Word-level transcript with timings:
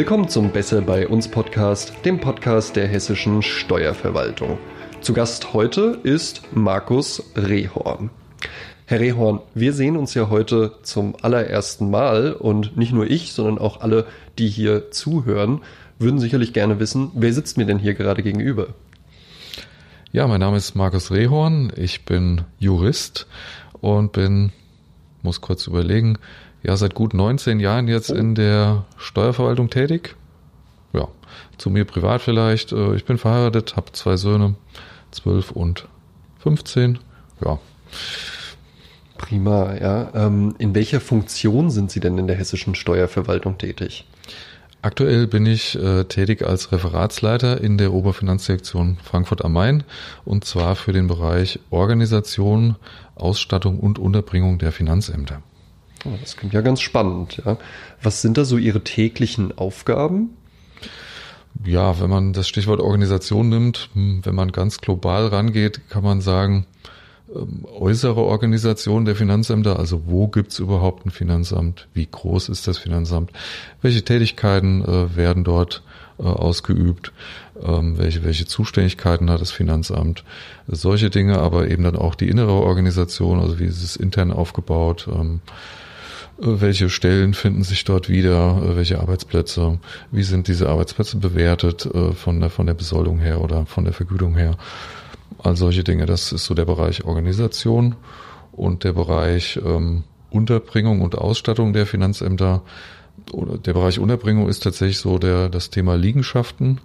willkommen 0.00 0.30
zum 0.30 0.50
Besser 0.50 0.80
bei 0.80 1.06
uns 1.06 1.28
Podcast, 1.28 1.92
dem 2.06 2.20
Podcast 2.20 2.74
der 2.74 2.88
hessischen 2.88 3.42
Steuerverwaltung. 3.42 4.58
Zu 5.02 5.12
Gast 5.12 5.52
heute 5.52 5.98
ist 6.04 6.40
Markus 6.54 7.22
Rehorn. 7.36 8.08
Herr 8.86 9.00
Rehorn, 9.00 9.40
wir 9.54 9.74
sehen 9.74 9.98
uns 9.98 10.14
ja 10.14 10.30
heute 10.30 10.72
zum 10.84 11.16
allerersten 11.20 11.90
Mal 11.90 12.32
und 12.32 12.78
nicht 12.78 12.94
nur 12.94 13.10
ich, 13.10 13.34
sondern 13.34 13.58
auch 13.58 13.82
alle, 13.82 14.06
die 14.38 14.48
hier 14.48 14.90
zuhören, 14.90 15.60
würden 15.98 16.18
sicherlich 16.18 16.54
gerne 16.54 16.80
wissen, 16.80 17.10
wer 17.12 17.34
sitzt 17.34 17.58
mir 17.58 17.66
denn 17.66 17.78
hier 17.78 17.92
gerade 17.92 18.22
gegenüber? 18.22 18.68
Ja, 20.12 20.26
mein 20.26 20.40
Name 20.40 20.56
ist 20.56 20.74
Markus 20.74 21.10
Rehorn, 21.10 21.74
ich 21.76 22.06
bin 22.06 22.40
Jurist 22.58 23.26
und 23.82 24.12
bin, 24.12 24.52
muss 25.20 25.42
kurz 25.42 25.66
überlegen, 25.66 26.16
ja 26.62 26.76
seit 26.76 26.94
gut 26.94 27.14
19 27.14 27.60
Jahren 27.60 27.88
jetzt 27.88 28.10
oh. 28.10 28.14
in 28.14 28.34
der 28.34 28.84
Steuerverwaltung 28.96 29.70
tätig. 29.70 30.16
Ja, 30.92 31.08
zu 31.58 31.70
mir 31.70 31.84
privat 31.84 32.22
vielleicht. 32.22 32.72
Äh, 32.72 32.94
ich 32.94 33.04
bin 33.04 33.18
verheiratet, 33.18 33.76
habe 33.76 33.92
zwei 33.92 34.16
Söhne, 34.16 34.54
12 35.12 35.52
und 35.52 35.88
15. 36.40 36.98
Ja. 37.44 37.58
Prima, 39.18 39.74
ja. 39.74 40.10
Ähm, 40.14 40.54
in 40.58 40.74
welcher 40.74 41.00
Funktion 41.00 41.70
sind 41.70 41.90
Sie 41.90 42.00
denn 42.00 42.16
in 42.18 42.26
der 42.26 42.36
hessischen 42.36 42.74
Steuerverwaltung 42.74 43.58
tätig? 43.58 44.06
Aktuell 44.82 45.26
bin 45.26 45.44
ich 45.44 45.78
äh, 45.78 46.04
tätig 46.04 46.42
als 46.42 46.72
Referatsleiter 46.72 47.60
in 47.60 47.76
der 47.76 47.92
Oberfinanzdirektion 47.92 48.96
Frankfurt 49.02 49.44
am 49.44 49.52
Main 49.52 49.84
und 50.24 50.46
zwar 50.46 50.74
für 50.74 50.92
den 50.92 51.06
Bereich 51.06 51.58
Organisation, 51.68 52.76
Ausstattung 53.14 53.78
und 53.78 53.98
Unterbringung 53.98 54.58
der 54.58 54.72
Finanzämter. 54.72 55.42
Oh, 56.04 56.12
das 56.20 56.36
klingt 56.36 56.54
ja 56.54 56.60
ganz 56.60 56.80
spannend. 56.80 57.42
Ja. 57.44 57.58
Was 58.02 58.22
sind 58.22 58.38
da 58.38 58.44
so 58.44 58.56
Ihre 58.56 58.82
täglichen 58.82 59.56
Aufgaben? 59.56 60.30
Ja, 61.64 62.00
wenn 62.00 62.10
man 62.10 62.32
das 62.32 62.48
Stichwort 62.48 62.80
Organisation 62.80 63.48
nimmt, 63.48 63.90
hm, 63.94 64.24
wenn 64.24 64.34
man 64.34 64.52
ganz 64.52 64.80
global 64.80 65.26
rangeht, 65.26 65.88
kann 65.90 66.02
man 66.02 66.20
sagen, 66.20 66.66
ähm, 67.34 67.66
äußere 67.66 68.20
Organisation 68.20 69.04
der 69.04 69.14
Finanzämter, 69.14 69.78
also 69.78 70.02
wo 70.06 70.28
gibt's 70.28 70.58
überhaupt 70.58 71.04
ein 71.04 71.10
Finanzamt, 71.10 71.88
wie 71.92 72.08
groß 72.10 72.48
ist 72.48 72.66
das 72.66 72.78
Finanzamt, 72.78 73.30
welche 73.82 74.02
Tätigkeiten 74.02 74.84
äh, 74.84 75.16
werden 75.16 75.44
dort 75.44 75.82
äh, 76.18 76.22
ausgeübt, 76.22 77.12
ähm, 77.62 77.98
welche, 77.98 78.24
welche 78.24 78.46
Zuständigkeiten 78.46 79.30
hat 79.30 79.40
das 79.40 79.52
Finanzamt, 79.52 80.24
solche 80.66 81.10
Dinge, 81.10 81.38
aber 81.38 81.68
eben 81.68 81.84
dann 81.84 81.96
auch 81.96 82.14
die 82.14 82.28
innere 82.28 82.52
Organisation, 82.52 83.38
also 83.38 83.58
wie 83.58 83.66
ist 83.66 83.82
es 83.82 83.96
intern 83.96 84.32
aufgebaut, 84.32 85.08
ähm, 85.12 85.40
welche 86.40 86.88
Stellen 86.88 87.34
finden 87.34 87.62
sich 87.62 87.84
dort 87.84 88.08
wieder, 88.08 88.76
welche 88.76 88.98
Arbeitsplätze, 88.98 89.78
wie 90.10 90.22
sind 90.22 90.48
diese 90.48 90.68
Arbeitsplätze 90.68 91.18
bewertet 91.18 91.86
äh, 91.86 92.12
von 92.12 92.40
der, 92.40 92.50
von 92.50 92.66
der 92.66 92.74
Besoldung 92.74 93.18
her 93.18 93.40
oder 93.40 93.66
von 93.66 93.84
der 93.84 93.92
Vergütung 93.92 94.36
her. 94.36 94.56
All 95.38 95.56
solche 95.56 95.84
Dinge, 95.84 96.06
das 96.06 96.32
ist 96.32 96.46
so 96.46 96.54
der 96.54 96.64
Bereich 96.64 97.04
Organisation 97.04 97.96
und 98.52 98.84
der 98.84 98.94
Bereich 98.94 99.60
ähm, 99.64 100.04
Unterbringung 100.30 101.02
und 101.02 101.16
Ausstattung 101.16 101.72
der 101.72 101.86
Finanzämter 101.86 102.62
oder 103.32 103.58
der 103.58 103.72
Bereich 103.72 103.98
Unterbringung 103.98 104.48
ist 104.48 104.62
tatsächlich 104.62 104.98
so 104.98 105.18
der 105.18 105.48
das 105.48 105.70
Thema 105.70 105.96
Liegenschaften. 105.96 106.80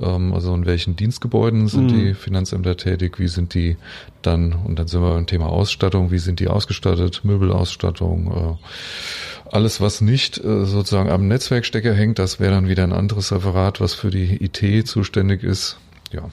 Ähm, 0.00 0.32
also 0.32 0.54
in 0.54 0.66
welchen 0.66 0.96
Dienstgebäuden 0.96 1.68
sind 1.68 1.92
mhm. 1.92 1.98
die 1.98 2.14
Finanzämter 2.14 2.76
tätig? 2.76 3.18
Wie 3.18 3.28
sind 3.28 3.54
die 3.54 3.76
dann? 4.22 4.52
Und 4.52 4.78
dann 4.78 4.88
sind 4.88 5.02
wir 5.02 5.12
beim 5.12 5.26
Thema 5.26 5.46
Ausstattung. 5.46 6.10
Wie 6.10 6.18
sind 6.18 6.40
die 6.40 6.48
ausgestattet? 6.48 7.20
Möbelausstattung. 7.24 8.58
Äh, 8.60 9.54
alles, 9.54 9.80
was 9.80 10.00
nicht 10.00 10.38
äh, 10.38 10.64
sozusagen 10.64 11.10
am 11.10 11.28
Netzwerkstecker 11.28 11.94
hängt, 11.94 12.18
das 12.18 12.40
wäre 12.40 12.52
dann 12.52 12.68
wieder 12.68 12.82
ein 12.84 12.92
anderes 12.92 13.32
Referat, 13.32 13.80
was 13.80 13.94
für 13.94 14.10
die 14.10 14.42
IT 14.42 14.88
zuständig 14.88 15.42
ist. 15.42 15.78
Ja. 16.12 16.30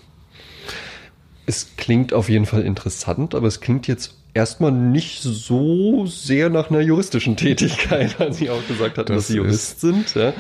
Es 1.46 1.76
klingt 1.76 2.14
auf 2.14 2.30
jeden 2.30 2.46
Fall 2.46 2.62
interessant, 2.62 3.36
aber 3.36 3.48
es 3.48 3.60
klingt 3.60 3.88
jetzt 3.88 4.16
erstmal 4.34 4.72
nicht 4.72 5.22
so 5.22 6.06
sehr 6.06 6.50
nach 6.50 6.70
einer 6.70 6.82
juristischen 6.82 7.38
Tätigkeit, 7.38 8.16
als 8.20 8.38
Sie 8.38 8.50
auch 8.50 8.66
gesagt 8.68 8.98
hatten, 8.98 9.14
das 9.14 9.24
dass 9.24 9.28
Sie 9.28 9.38
Jurist 9.38 9.82
sind. 9.82 10.16
Ja. 10.16 10.34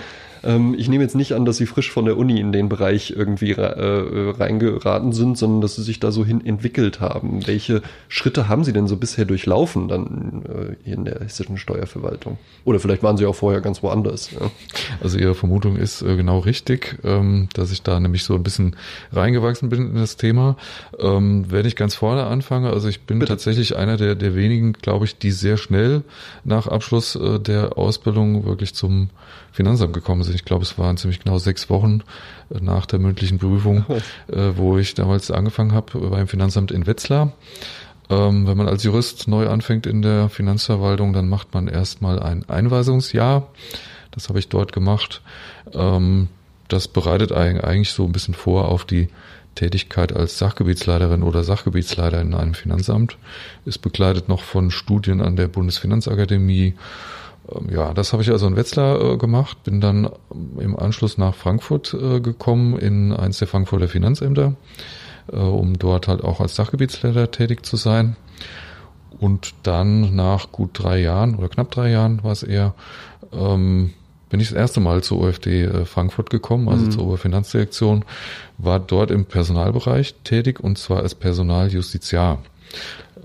Ähm, 0.43 0.75
ich 0.77 0.89
nehme 0.89 1.03
jetzt 1.03 1.15
nicht 1.15 1.33
an, 1.33 1.45
dass 1.45 1.57
Sie 1.57 1.65
frisch 1.65 1.91
von 1.91 2.05
der 2.05 2.17
Uni 2.17 2.39
in 2.39 2.51
den 2.51 2.69
Bereich 2.69 3.11
irgendwie 3.11 3.51
äh, 3.51 4.31
reingeraten 4.31 5.13
sind, 5.13 5.37
sondern 5.37 5.61
dass 5.61 5.75
Sie 5.75 5.83
sich 5.83 5.99
da 5.99 6.11
so 6.11 6.25
hin 6.25 6.45
entwickelt 6.45 6.99
haben. 6.99 7.45
Welche 7.47 7.81
Schritte 8.09 8.47
haben 8.47 8.63
Sie 8.63 8.73
denn 8.73 8.87
so 8.87 8.97
bisher 8.97 9.25
durchlaufen 9.25 9.87
dann 9.87 10.43
äh, 10.47 10.75
hier 10.83 10.95
in 10.95 11.05
der 11.05 11.19
hessischen 11.19 11.57
Steuerverwaltung? 11.57 12.37
Oder 12.65 12.79
vielleicht 12.79 13.03
waren 13.03 13.17
Sie 13.17 13.25
auch 13.25 13.35
vorher 13.35 13.61
ganz 13.61 13.83
woanders. 13.83 14.31
Ja? 14.31 14.51
Also 15.01 15.17
Ihre 15.17 15.35
Vermutung 15.35 15.75
ist 15.77 16.01
äh, 16.01 16.15
genau 16.15 16.39
richtig, 16.39 16.97
ähm, 17.03 17.49
dass 17.53 17.71
ich 17.71 17.83
da 17.83 17.99
nämlich 17.99 18.23
so 18.23 18.35
ein 18.35 18.43
bisschen 18.43 18.75
reingewachsen 19.11 19.69
bin 19.69 19.89
in 19.89 19.95
das 19.95 20.17
Thema. 20.17 20.57
Ähm, 20.99 21.45
wenn 21.49 21.65
ich 21.65 21.75
ganz 21.75 21.95
vorne 21.95 22.25
anfange, 22.25 22.71
also 22.71 22.87
ich 22.87 23.01
bin 23.01 23.19
Bitte. 23.19 23.33
tatsächlich 23.33 23.75
einer 23.75 23.97
der, 23.97 24.15
der 24.15 24.35
wenigen, 24.35 24.73
glaube 24.73 25.05
ich, 25.05 25.17
die 25.17 25.31
sehr 25.31 25.57
schnell 25.57 26.03
nach 26.43 26.67
Abschluss 26.67 27.15
äh, 27.15 27.39
der 27.39 27.77
Ausbildung 27.77 28.45
wirklich 28.45 28.73
zum 28.73 29.09
Finanzamt 29.51 29.93
gekommen 29.93 30.23
sind. 30.23 30.30
Ich 30.35 30.45
glaube, 30.45 30.63
es 30.63 30.77
waren 30.77 30.97
ziemlich 30.97 31.19
genau 31.19 31.37
sechs 31.37 31.69
Wochen 31.69 32.01
nach 32.49 32.85
der 32.85 32.99
mündlichen 32.99 33.39
Prüfung, 33.39 33.85
äh, 34.27 34.51
wo 34.55 34.77
ich 34.77 34.93
damals 34.93 35.31
angefangen 35.31 35.73
habe 35.73 35.99
beim 36.09 36.27
Finanzamt 36.27 36.71
in 36.71 36.87
Wetzlar. 36.87 37.33
Ähm, 38.09 38.45
wenn 38.45 38.57
man 38.57 38.67
als 38.67 38.83
Jurist 38.83 39.27
neu 39.27 39.47
anfängt 39.47 39.87
in 39.87 40.01
der 40.01 40.29
Finanzverwaltung, 40.29 41.13
dann 41.13 41.29
macht 41.29 41.53
man 41.53 41.67
erstmal 41.67 42.19
ein 42.21 42.47
Einweisungsjahr. 42.49 43.47
Das 44.11 44.27
habe 44.27 44.39
ich 44.39 44.49
dort 44.49 44.73
gemacht. 44.73 45.21
Ähm, 45.73 46.27
das 46.67 46.87
bereitet 46.87 47.31
eigentlich 47.31 47.91
so 47.91 48.05
ein 48.05 48.11
bisschen 48.11 48.33
vor 48.33 48.69
auf 48.69 48.85
die 48.85 49.09
Tätigkeit 49.55 50.13
als 50.13 50.37
Sachgebietsleiterin 50.37 51.23
oder 51.23 51.43
Sachgebietsleiter 51.43 52.21
in 52.21 52.33
einem 52.33 52.53
Finanzamt. 52.53 53.17
Ist 53.65 53.79
begleitet 53.79 54.29
noch 54.29 54.43
von 54.43 54.71
Studien 54.71 55.21
an 55.21 55.35
der 55.35 55.47
Bundesfinanzakademie 55.47 56.75
ja, 57.69 57.93
das 57.93 58.13
habe 58.13 58.23
ich 58.23 58.31
also 58.31 58.47
in 58.47 58.55
Wetzlar 58.55 59.01
äh, 59.01 59.17
gemacht, 59.17 59.63
bin 59.63 59.81
dann 59.81 60.09
im 60.57 60.77
Anschluss 60.77 61.17
nach 61.17 61.35
Frankfurt 61.35 61.93
äh, 61.93 62.19
gekommen 62.19 62.77
in 62.77 63.13
eins 63.13 63.39
der 63.39 63.47
Frankfurter 63.47 63.87
Finanzämter, 63.87 64.55
äh, 65.31 65.37
um 65.37 65.77
dort 65.77 66.07
halt 66.07 66.23
auch 66.23 66.39
als 66.39 66.55
Sachgebietsleiter 66.55 67.31
tätig 67.31 67.65
zu 67.65 67.77
sein. 67.77 68.15
Und 69.19 69.53
dann 69.63 70.15
nach 70.15 70.51
gut 70.51 70.71
drei 70.73 70.99
Jahren 70.99 71.35
oder 71.35 71.49
knapp 71.49 71.71
drei 71.71 71.91
Jahren 71.91 72.23
war 72.23 72.31
es 72.31 72.43
eher, 72.43 72.73
ähm, 73.33 73.93
bin 74.29 74.39
ich 74.39 74.49
das 74.49 74.57
erste 74.57 74.79
Mal 74.79 75.03
zur 75.03 75.21
OFD 75.21 75.63
äh, 75.63 75.85
Frankfurt 75.85 76.29
gekommen, 76.29 76.69
also 76.69 76.85
mhm. 76.85 76.91
zur 76.91 77.03
Oberfinanzdirektion, 77.05 78.05
war 78.57 78.79
dort 78.79 79.11
im 79.11 79.25
Personalbereich 79.25 80.15
tätig 80.23 80.59
und 80.59 80.77
zwar 80.77 81.01
als 81.01 81.15
Personaljustiziar. 81.15 82.39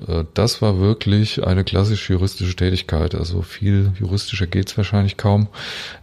Äh, 0.06 0.24
das 0.34 0.62
war 0.62 0.78
wirklich 0.78 1.44
eine 1.46 1.64
klassische 1.64 2.14
juristische 2.14 2.56
Tätigkeit. 2.56 3.14
Also 3.14 3.42
viel 3.42 3.92
juristischer 3.98 4.46
geht's 4.46 4.76
wahrscheinlich 4.76 5.16
kaum 5.16 5.48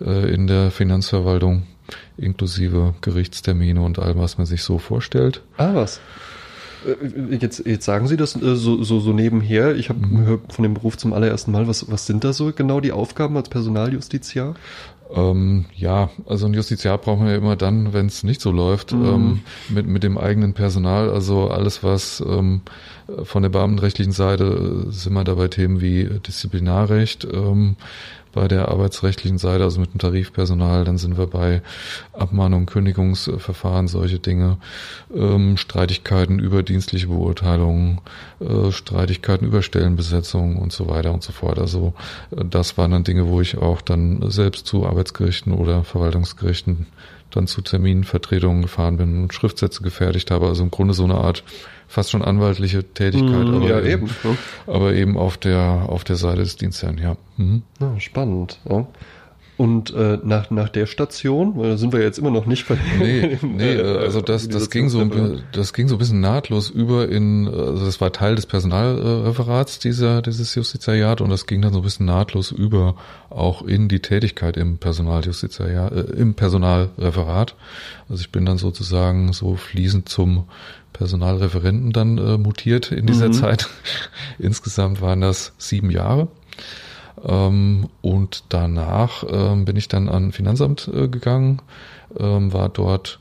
äh, 0.01 0.33
in 0.33 0.47
der 0.47 0.71
Finanzverwaltung, 0.71 1.63
inklusive 2.17 2.95
Gerichtstermine 3.01 3.81
und 3.81 3.99
allem, 3.99 4.19
was 4.19 4.37
man 4.37 4.47
sich 4.47 4.63
so 4.63 4.79
vorstellt. 4.79 5.41
Ah, 5.57 5.73
was? 5.73 5.99
Äh, 6.85 7.35
jetzt, 7.35 7.65
jetzt 7.65 7.85
sagen 7.85 8.07
Sie 8.07 8.17
das 8.17 8.33
so, 8.33 8.83
so, 8.83 8.99
so 8.99 9.13
nebenher. 9.13 9.75
Ich 9.75 9.89
habe 9.89 10.05
mhm. 10.05 10.41
von 10.49 10.63
dem 10.63 10.73
Beruf 10.73 10.97
zum 10.97 11.13
allerersten 11.13 11.51
Mal. 11.51 11.67
Was, 11.67 11.89
was 11.91 12.05
sind 12.05 12.23
da 12.23 12.33
so 12.33 12.51
genau 12.53 12.79
die 12.79 12.91
Aufgaben 12.91 13.37
als 13.37 13.49
Personaljustiziar? 13.49 14.55
Ähm, 15.13 15.65
ja, 15.75 16.09
also 16.25 16.47
ein 16.47 16.53
Justiziar 16.53 16.97
braucht 16.97 17.19
man 17.19 17.29
ja 17.29 17.35
immer 17.35 17.55
dann, 17.55 17.93
wenn 17.93 18.07
es 18.07 18.23
nicht 18.23 18.41
so 18.41 18.51
läuft, 18.51 18.93
mhm. 18.93 19.05
ähm, 19.05 19.39
mit, 19.69 19.87
mit 19.87 20.03
dem 20.03 20.17
eigenen 20.17 20.53
Personal. 20.53 21.09
Also 21.09 21.49
alles, 21.49 21.83
was 21.83 22.23
ähm, 22.25 22.61
von 23.23 23.43
der 23.43 23.49
beamtenrechtlichen 23.49 24.13
Seite 24.13 24.85
äh, 24.87 24.91
sind 24.91 25.13
wir 25.13 25.23
dabei 25.23 25.49
Themen 25.49 25.81
wie 25.81 26.05
Disziplinarrecht, 26.05 27.27
ähm, 27.31 27.75
bei 28.33 28.47
der 28.47 28.69
arbeitsrechtlichen 28.69 29.37
Seite, 29.37 29.63
also 29.63 29.79
mit 29.79 29.93
dem 29.93 29.99
Tarifpersonal, 29.99 30.83
dann 30.83 30.97
sind 30.97 31.17
wir 31.17 31.27
bei 31.27 31.61
Abmahnung, 32.11 32.65
Kündigungsverfahren, 32.65 33.87
solche 33.87 34.19
Dinge, 34.19 34.57
ähm, 35.15 35.57
Streitigkeiten 35.57 36.39
über 36.39 36.63
dienstliche 36.63 37.07
Beurteilungen, 37.07 38.01
äh, 38.39 38.71
Streitigkeiten 38.71 39.47
über 39.47 39.61
Stellenbesetzung 39.61 40.57
und 40.57 40.73
so 40.73 40.89
weiter 40.89 41.13
und 41.13 41.23
so 41.23 41.31
fort. 41.31 41.59
Also 41.59 41.93
äh, 42.31 42.43
das 42.43 42.77
waren 42.77 42.91
dann 42.91 43.03
Dinge, 43.03 43.27
wo 43.27 43.39
ich 43.39 43.57
auch 43.57 43.81
dann 43.81 44.29
selbst 44.29 44.65
zu 44.67 44.85
Arbeitsgerichten 44.85 45.53
oder 45.53 45.83
Verwaltungsgerichten 45.83 46.87
dann 47.35 47.47
zu 47.47 47.61
Terminvertretungen 47.61 48.61
gefahren 48.61 48.97
bin 48.97 49.23
und 49.23 49.33
Schriftsätze 49.33 49.83
gefertigt 49.83 50.31
habe. 50.31 50.47
Also 50.47 50.63
im 50.63 50.71
Grunde 50.71 50.93
so 50.93 51.03
eine 51.03 51.15
Art 51.15 51.43
fast 51.87 52.11
schon 52.11 52.21
anwaltliche 52.21 52.83
Tätigkeit, 52.83 53.45
mm, 53.45 53.55
aber, 53.55 53.67
ja, 53.67 53.79
eben, 53.81 54.07
eben 54.07 54.37
aber 54.67 54.93
eben 54.93 55.17
auf 55.17 55.37
der 55.37 55.85
auf 55.87 56.03
der 56.03 56.15
Seite 56.15 56.41
des 56.41 56.55
Dienstherrn, 56.55 56.97
ja. 56.97 57.17
Mhm. 57.37 57.63
ja 57.79 57.99
spannend. 57.99 58.59
Ja. 58.69 58.87
Und 59.55 59.93
äh, 59.93 60.17
nach, 60.23 60.49
nach 60.49 60.69
der 60.69 60.87
Station, 60.87 61.55
weil 61.57 61.69
da 61.69 61.77
sind 61.77 61.93
wir 61.93 62.01
jetzt 62.01 62.17
immer 62.17 62.31
noch 62.31 62.47
nicht 62.47 62.67
bei 62.67 62.75
Nee, 62.97 63.37
nee 63.43 63.75
äh, 63.75 63.97
also 63.99 64.21
das, 64.21 64.47
das 64.47 64.71
ging 64.71 64.89
so 64.89 65.07
das 65.51 65.73
ging 65.73 65.87
so 65.87 65.95
ein 65.95 65.99
bisschen 65.99 66.21
nahtlos 66.21 66.71
über 66.71 67.07
in, 67.07 67.47
also 67.47 67.85
das 67.85 68.01
war 68.01 68.11
Teil 68.11 68.35
des 68.35 68.47
Personalreferats 68.47 69.77
dieser, 69.77 70.23
dieses 70.23 70.55
Justizariat 70.55 71.21
und 71.21 71.29
das 71.29 71.45
ging 71.45 71.61
dann 71.61 71.71
so 71.71 71.79
ein 71.79 71.83
bisschen 71.83 72.07
nahtlos 72.07 72.51
über 72.51 72.95
auch 73.29 73.61
in 73.61 73.89
die 73.89 73.99
Tätigkeit 73.99 74.57
im 74.57 74.79
Personaljustizariat, 74.79 75.91
äh, 75.91 76.01
im 76.13 76.33
Personalreferat. 76.33 77.55
Also 78.09 78.21
ich 78.21 78.31
bin 78.31 78.47
dann 78.47 78.57
sozusagen 78.57 79.33
so 79.33 79.55
fließend 79.55 80.09
zum 80.09 80.45
Personalreferenten 80.93 81.91
dann 81.91 82.17
äh, 82.17 82.37
mutiert 82.37 82.91
in 82.91 83.05
dieser 83.05 83.27
mhm. 83.27 83.33
Zeit. 83.33 83.69
Insgesamt 84.39 85.01
waren 85.01 85.21
das 85.21 85.53
sieben 85.57 85.91
Jahre. 85.91 86.27
Ähm, 87.23 87.89
und 88.01 88.45
danach 88.49 89.23
ähm, 89.29 89.65
bin 89.65 89.75
ich 89.75 89.87
dann 89.87 90.09
an 90.09 90.31
Finanzamt 90.31 90.89
äh, 90.93 91.07
gegangen, 91.07 91.61
ähm, 92.17 92.53
war 92.53 92.69
dort 92.69 93.19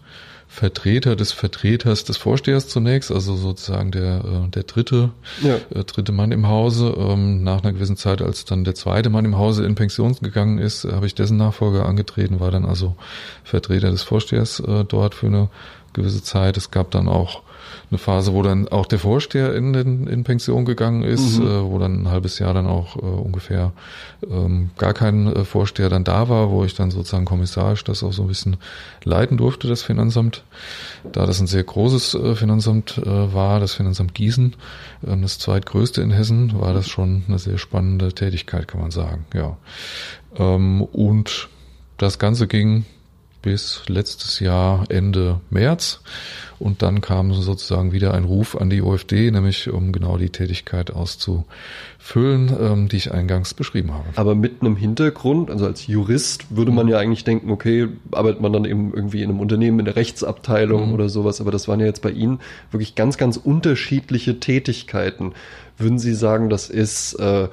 Vertreter 0.53 1.17
des 1.17 1.33
Vertreters 1.33 2.05
des 2.05 2.19
Vorstehers 2.19 2.69
zunächst, 2.69 3.11
also 3.11 3.37
sozusagen 3.37 3.91
der, 3.91 4.23
äh, 4.23 4.49
der 4.51 4.65
dritte, 4.65 5.11
ja. 5.43 5.57
äh, 5.75 5.85
dritte 5.85 6.13
Mann 6.13 6.31
im 6.31 6.47
Hause. 6.47 6.95
Ähm, 6.99 7.43
nach 7.43 7.63
einer 7.63 7.73
gewissen 7.73 7.97
Zeit, 7.97 8.21
als 8.21 8.45
dann 8.45 8.63
der 8.63 8.75
zweite 8.75 9.09
Mann 9.09 9.25
im 9.25 9.39
Hause 9.39 9.65
in 9.65 9.77
Pension 9.77 10.15
gegangen 10.21 10.59
ist, 10.59 10.85
habe 10.85 11.07
ich 11.07 11.15
dessen 11.15 11.39
Nachfolger 11.39 11.87
angetreten, 11.87 12.39
war 12.39 12.51
dann 12.51 12.67
also 12.67 12.97
Vertreter 13.45 13.91
des 13.91 14.03
Vorstehers 14.03 14.61
äh, 14.61 14.85
dort 14.85 15.15
für 15.15 15.29
eine 15.29 15.49
gewisse 15.95 16.23
Zeit. 16.23 16.59
Es 16.59 16.71
gab 16.71 16.91
dann 16.91 17.09
auch 17.09 17.43
eine 17.93 17.99
Phase, 17.99 18.33
wo 18.33 18.43
dann 18.43 18.69
auch 18.69 18.87
der 18.87 18.99
Vorsteher 18.99 19.55
in, 19.55 19.75
in, 19.75 20.07
in 20.07 20.25
Pension 20.25 20.65
gegangen 20.65 21.03
ist, 21.03 21.39
mhm. 21.39 21.47
äh, 21.47 21.63
wo 21.63 21.79
dann 21.79 22.03
ein 22.03 22.09
halbes 22.09 22.39
Jahr 22.39 22.55
dann 22.55 22.67
auch 22.67 22.97
äh, 22.97 23.01
ungefähr 23.01 23.73
ähm, 24.29 24.71
gar 24.79 24.95
kein 24.95 25.27
äh, 25.27 25.45
Vorsteher 25.45 25.91
dann 25.91 26.03
da 26.03 26.31
war, 26.31 26.51
wo 26.51 26.65
ich 26.65 26.75
dann 26.75 26.91
sozusagen 26.91 27.27
kommissarisch 27.27 27.85
das 27.85 28.03
auch 28.03 28.15
so 28.15 28.23
ein 28.23 28.29
bisschen 28.29 28.57
leiten 29.05 29.37
durfte, 29.37 29.69
das 29.69 29.83
Finanzamt. 29.83 30.43
Da 31.13 31.27
das 31.27 31.39
ein 31.41 31.47
sehr 31.47 31.65
großes 31.65 32.15
äh, 32.15 32.35
Finanzamt 32.35 32.97
äh, 32.97 33.35
war, 33.35 33.61
das 33.61 33.75
Finanzamt 33.75 34.15
Gießen, 34.15 34.57
äh, 35.07 35.17
das 35.19 35.39
zweitgrößte 35.39 36.01
in 36.01 36.11
Hessen, 36.11 36.59
war 36.59 36.73
das 36.73 36.89
schon 36.89 37.25
eine 37.29 37.39
sehr 37.39 37.59
spannende 37.59 38.15
Tätigkeit, 38.15 38.69
kann 38.69 38.81
man 38.81 38.91
sagen. 38.91 39.27
Ja. 39.35 39.59
Ähm, 40.37 40.81
und 40.81 41.51
das 41.99 42.19
Ganze 42.19 42.47
ging 42.47 42.87
bis 43.43 43.83
letztes 43.89 44.41
Jahr 44.41 44.85
Ende 44.89 45.41
März. 45.51 46.01
Und 46.59 46.81
dann 46.83 47.01
kam 47.01 47.35
sozusagen 47.35 47.91
wieder 47.91 48.15
ein 48.15 48.23
Ruf 48.23 48.57
an 48.57 48.71
die 48.71 48.83
OFD, 48.83 49.33
nämlich 49.33 49.69
um 49.69 49.91
genau 49.91 50.17
die 50.17 50.31
Tätigkeit 50.31 50.93
auszufüllen, 50.93 52.57
ähm, 52.61 52.89
die 52.89 52.99
ich 52.99 53.13
eingangs 53.13 53.53
beschrieben 53.53 53.93
habe. 53.93 54.05
Aber 54.15 54.37
mit 54.37 54.61
einem 54.61 54.77
Hintergrund, 54.77 55.51
also 55.51 55.67
als 55.67 55.89
Jurist 55.89 56.57
würde 56.57 56.71
man 56.71 56.87
ja 56.87 56.99
eigentlich 56.99 57.25
denken, 57.25 57.51
okay, 57.51 57.89
arbeitet 58.13 58.41
man 58.41 58.53
dann 58.53 58.65
eben 58.65 58.95
irgendwie 58.95 59.25
in 59.25 59.31
einem 59.31 59.41
Unternehmen 59.41 59.81
in 59.81 59.87
der 59.87 59.97
Rechtsabteilung 59.97 60.89
mhm. 60.89 60.95
oder 60.95 61.09
sowas, 61.09 61.41
aber 61.41 61.51
das 61.51 61.67
waren 61.67 61.81
ja 61.81 61.87
jetzt 61.87 62.03
bei 62.03 62.11
Ihnen 62.11 62.39
wirklich 62.71 62.95
ganz, 62.95 63.19
ganz 63.19 63.37
unterschiedliche 63.37 64.39
Tätigkeiten. 64.39 65.33
Würden 65.79 65.99
Sie 65.99 66.15
sagen, 66.15 66.49
das 66.49 66.71
ist 66.71 67.15
äh, 67.15 67.49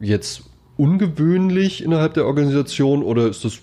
jetzt 0.00 0.44
ungewöhnlich 0.76 1.82
innerhalb 1.82 2.14
der 2.14 2.26
Organisation 2.26 3.02
oder 3.02 3.28
ist 3.28 3.44
das, 3.44 3.60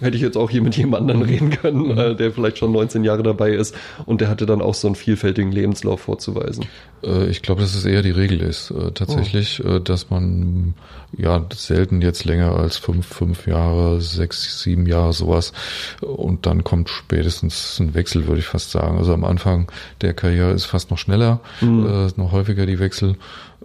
hätte 0.00 0.16
ich 0.16 0.22
jetzt 0.22 0.36
auch 0.36 0.50
hier 0.50 0.60
mit 0.60 0.76
jemand 0.76 1.02
anderen 1.02 1.22
reden 1.28 1.50
können, 1.50 1.96
äh, 1.96 2.14
der 2.14 2.32
vielleicht 2.32 2.58
schon 2.58 2.72
19 2.72 3.04
Jahre 3.04 3.22
dabei 3.22 3.52
ist 3.52 3.74
und 4.04 4.20
der 4.20 4.28
hatte 4.28 4.44
dann 4.44 4.60
auch 4.60 4.74
so 4.74 4.88
einen 4.88 4.96
vielfältigen 4.96 5.50
Lebenslauf 5.52 6.00
vorzuweisen? 6.00 6.66
Äh, 7.02 7.28
ich 7.28 7.40
glaube, 7.40 7.62
dass 7.62 7.74
es 7.74 7.86
eher 7.86 8.02
die 8.02 8.10
Regel 8.10 8.40
ist, 8.40 8.70
äh, 8.70 8.90
tatsächlich, 8.92 9.64
oh. 9.64 9.78
dass 9.78 10.10
man 10.10 10.74
ja 11.16 11.42
selten 11.54 12.02
jetzt 12.02 12.24
länger 12.24 12.54
als 12.54 12.76
fünf, 12.76 13.06
fünf 13.06 13.46
Jahre, 13.46 14.02
sechs, 14.02 14.62
sieben 14.62 14.84
Jahre 14.84 15.14
sowas 15.14 15.54
und 16.02 16.44
dann 16.44 16.64
kommt 16.64 16.90
spätestens 16.90 17.80
ein 17.80 17.94
Wechsel, 17.94 18.26
würde 18.26 18.40
ich 18.40 18.46
fast 18.46 18.72
sagen. 18.72 18.98
Also 18.98 19.14
am 19.14 19.24
Anfang 19.24 19.72
der 20.02 20.12
Karriere 20.12 20.52
ist 20.52 20.66
fast 20.66 20.90
noch 20.90 20.98
schneller, 20.98 21.40
mhm. 21.62 22.10
noch 22.16 22.32
häufiger 22.32 22.66
die 22.66 22.78
Wechsel 22.78 23.16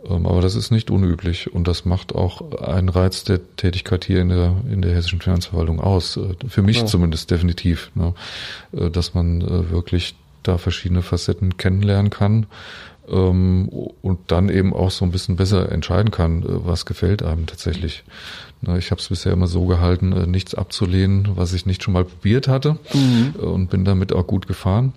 aber 0.08 0.42
das 0.42 0.56
ist 0.56 0.72
nicht 0.72 0.90
unüblich 0.90 1.54
und 1.54 1.68
das 1.68 1.86
macht 1.86 2.16
auch 2.16 2.60
einen 2.62 2.90
Reiz 2.90 3.24
der 3.24 3.40
Tätigkeit 3.56 4.06
hier 4.06 4.22
in 4.22 4.30
der, 4.30 4.56
in 4.72 4.82
der 4.82 4.94
hessischen 4.94 5.22
Finanzverwaltung 5.22 5.80
aus. 5.80 6.18
Äh, 6.18 6.36
für 6.48 6.62
mich 6.62 6.78
ja. 6.78 6.86
zumindest 6.86 7.30
definitiv, 7.32 7.92
ne? 7.96 8.14
Äh, 8.74 8.90
dass 8.90 9.14
man 9.14 9.42
äh, 9.42 9.70
wirklich 9.70 10.16
da 10.44 10.58
verschiedene 10.58 11.04
Facetten 11.04 11.58
kennenlernen 11.58 12.10
kann 12.10 12.48
ähm, 13.08 13.70
und 13.70 14.20
dann 14.28 14.50
eben 14.50 14.74
auch 14.74 14.90
so 14.90 15.06
ein 15.06 15.12
bisschen 15.12 15.36
besser 15.36 15.72
entscheiden 15.72 16.10
kann, 16.10 16.44
was 16.46 16.86
gefällt 16.88 17.22
einem 17.22 17.46
tatsächlich. 17.46 18.04
Ne, 18.62 18.80
ich 18.80 18.90
habe 18.90 19.00
es 19.00 19.10
bisher 19.10 19.34
immer 19.34 19.48
so 19.48 19.66
gehalten, 19.66 20.32
nichts 20.32 20.56
abzulehnen, 20.56 21.30
was 21.36 21.54
ich 21.54 21.68
nicht 21.68 21.84
schon 21.84 21.94
mal 21.94 22.06
probiert 22.06 22.48
hatte 22.48 22.80
mhm. 22.94 23.36
und 23.40 23.70
bin 23.70 23.86
damit 23.86 24.14
auch 24.14 24.26
gut 24.26 24.48
gefahren. 24.48 24.94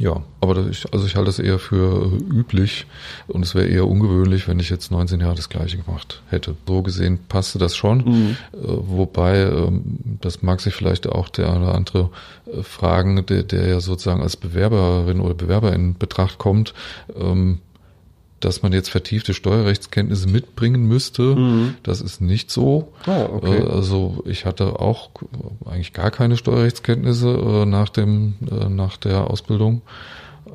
Ja, 0.00 0.22
aber 0.40 0.66
ich, 0.70 0.90
also 0.94 1.04
ich 1.04 1.14
halte 1.14 1.28
es 1.28 1.38
eher 1.38 1.58
für 1.58 2.10
üblich 2.32 2.86
und 3.28 3.44
es 3.44 3.54
wäre 3.54 3.66
eher 3.66 3.86
ungewöhnlich, 3.86 4.48
wenn 4.48 4.58
ich 4.58 4.70
jetzt 4.70 4.90
19 4.90 5.20
Jahre 5.20 5.34
das 5.34 5.50
gleiche 5.50 5.76
gemacht 5.76 6.22
hätte. 6.30 6.56
So 6.66 6.80
gesehen 6.80 7.18
passte 7.28 7.58
das 7.58 7.76
schon, 7.76 7.98
mhm. 7.98 8.36
Äh, 8.54 8.56
wobei, 8.62 9.42
ähm, 9.42 9.98
das 10.22 10.40
mag 10.40 10.62
sich 10.62 10.74
vielleicht 10.74 11.06
auch 11.06 11.28
der 11.28 11.50
eine 11.50 11.64
oder 11.64 11.74
andere 11.74 12.08
äh, 12.46 12.62
fragen, 12.62 13.26
der, 13.26 13.42
der 13.42 13.68
ja 13.68 13.80
sozusagen 13.80 14.22
als 14.22 14.38
Bewerberin 14.38 15.20
oder 15.20 15.34
Bewerber 15.34 15.74
in 15.74 15.98
Betracht 15.98 16.38
kommt, 16.38 16.72
ähm, 17.14 17.58
dass 18.40 18.62
man 18.62 18.72
jetzt 18.72 18.88
vertiefte 18.88 19.34
Steuerrechtskenntnisse 19.34 20.28
mitbringen 20.28 20.84
müsste. 20.84 21.22
Mhm. 21.36 21.74
Das 21.82 22.00
ist 22.00 22.20
nicht 22.20 22.50
so. 22.50 22.92
Ah, 23.06 23.24
okay. 23.24 23.58
Äh, 23.58 23.68
also 23.68 24.22
ich 24.26 24.46
hatte 24.46 24.80
auch 24.80 25.10
eigentlich 25.66 25.92
gar 25.92 26.10
keine 26.10 26.36
Steuerrechtskenntnisse 26.36 27.28
äh, 27.28 27.66
nach 27.66 27.90
dem 27.90 28.34
äh, 28.50 28.68
nach 28.68 28.96
der 28.96 29.30
Ausbildung. 29.30 29.82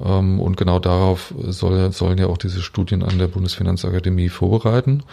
Ähm, 0.03 0.39
und 0.39 0.57
genau 0.57 0.79
darauf 0.79 1.33
soll, 1.47 1.91
sollen 1.91 2.17
ja 2.17 2.27
auch 2.27 2.37
diese 2.37 2.61
Studien 2.61 3.03
an 3.03 3.19
der 3.19 3.27
Bundesfinanzakademie 3.27 4.29
vorbereiten. 4.29 5.03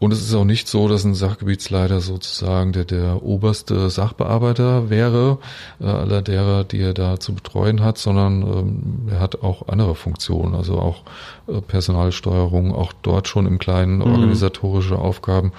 Und 0.00 0.14
es 0.14 0.22
ist 0.22 0.32
auch 0.32 0.46
nicht 0.46 0.66
so, 0.66 0.88
dass 0.88 1.04
ein 1.04 1.14
Sachgebietsleiter 1.14 2.00
sozusagen 2.00 2.72
der, 2.72 2.86
der 2.86 3.22
oberste 3.22 3.90
Sachbearbeiter 3.90 4.88
wäre, 4.88 5.38
äh, 5.78 5.84
aller 5.84 6.22
derer, 6.22 6.64
die 6.64 6.80
er 6.80 6.94
da 6.94 7.20
zu 7.20 7.34
betreuen 7.34 7.82
hat, 7.82 7.98
sondern 7.98 8.40
ähm, 8.40 8.82
er 9.10 9.20
hat 9.20 9.42
auch 9.42 9.68
andere 9.68 9.94
Funktionen, 9.94 10.54
also 10.54 10.78
auch 10.78 11.02
äh, 11.48 11.60
Personalsteuerung, 11.60 12.74
auch 12.74 12.94
dort 13.02 13.28
schon 13.28 13.44
im 13.44 13.58
Kleinen 13.58 13.96
mhm. 13.96 14.04
organisatorische 14.04 14.98
Aufgaben, 14.98 15.52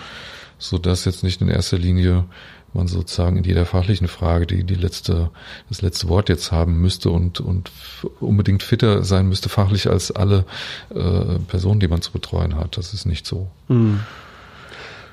so 0.57 0.79
dass 0.79 1.05
jetzt 1.05 1.23
nicht 1.23 1.39
in 1.41 1.47
erster 1.47 1.77
Linie 1.77 2.25
man 2.73 2.87
sozusagen 2.87 3.37
in 3.37 3.43
jeder 3.43 3.67
fachlichen 3.67 4.07
Frage 4.07 4.47
die, 4.47 4.63
die 4.63 4.73
letzte, 4.73 5.29
das 5.69 5.83
letzte 5.83 6.09
Wort 6.09 6.29
jetzt 6.29 6.51
haben 6.51 6.81
müsste 6.81 7.11
und, 7.11 7.41
und 7.41 7.69
unbedingt 8.19 8.63
fitter 8.63 9.03
sein 9.03 9.27
müsste 9.27 9.49
fachlich 9.49 9.87
als 9.87 10.09
alle 10.09 10.45
äh, 10.89 11.37
Personen, 11.47 11.79
die 11.79 11.87
man 11.87 12.01
zu 12.01 12.11
betreuen 12.11 12.55
hat. 12.55 12.77
Das 12.77 12.95
ist 12.95 13.05
nicht 13.05 13.27
so. 13.27 13.47
Mhm. 13.67 13.99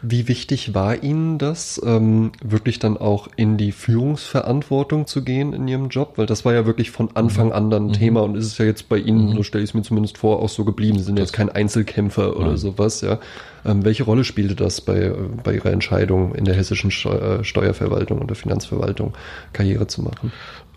Wie 0.02 0.28
wichtig 0.28 0.74
war 0.74 1.02
Ihnen 1.02 1.38
das, 1.38 1.80
ähm, 1.84 2.32
wirklich 2.42 2.78
dann 2.78 2.96
auch 2.96 3.28
in 3.36 3.56
die 3.56 3.72
Führungsverantwortung 3.72 5.06
zu 5.06 5.22
gehen 5.22 5.52
in 5.52 5.66
Ihrem 5.66 5.88
Job? 5.88 6.14
Weil 6.16 6.26
das 6.26 6.44
war 6.44 6.54
ja 6.54 6.66
wirklich 6.66 6.90
von 6.90 7.10
Anfang 7.14 7.52
an 7.52 7.70
dann 7.70 7.88
mhm. 7.88 7.92
Thema 7.94 8.22
und 8.22 8.36
ist 8.36 8.46
es 8.46 8.58
ja 8.58 8.64
jetzt 8.64 8.88
bei 8.88 8.98
Ihnen, 8.98 9.30
mhm. 9.30 9.34
so 9.36 9.42
stelle 9.42 9.64
ich 9.64 9.70
es 9.70 9.74
mir 9.74 9.82
zumindest 9.82 10.18
vor, 10.18 10.40
auch 10.40 10.48
so 10.48 10.64
geblieben. 10.64 10.98
Sie 10.98 11.04
sind 11.04 11.18
das 11.18 11.28
jetzt 11.28 11.32
kein 11.32 11.48
Einzelkämpfer 11.48 12.36
oder 12.36 12.48
Nein. 12.48 12.56
sowas, 12.56 13.00
ja. 13.00 13.18
Ähm, 13.64 13.84
welche 13.84 14.04
Rolle 14.04 14.24
spielte 14.24 14.54
das 14.54 14.80
bei, 14.80 15.12
bei 15.42 15.54
Ihrer 15.54 15.72
Entscheidung 15.72 16.34
in 16.34 16.44
der 16.44 16.54
hessischen 16.54 16.90
Steu 16.90 17.14
äh, 17.14 17.44
Steuerverwaltung 17.44 18.18
und 18.18 18.28
der 18.28 18.36
Finanzverwaltung 18.36 19.14
Karriere 19.52 19.88
zu 19.88 20.02
machen? 20.02 20.32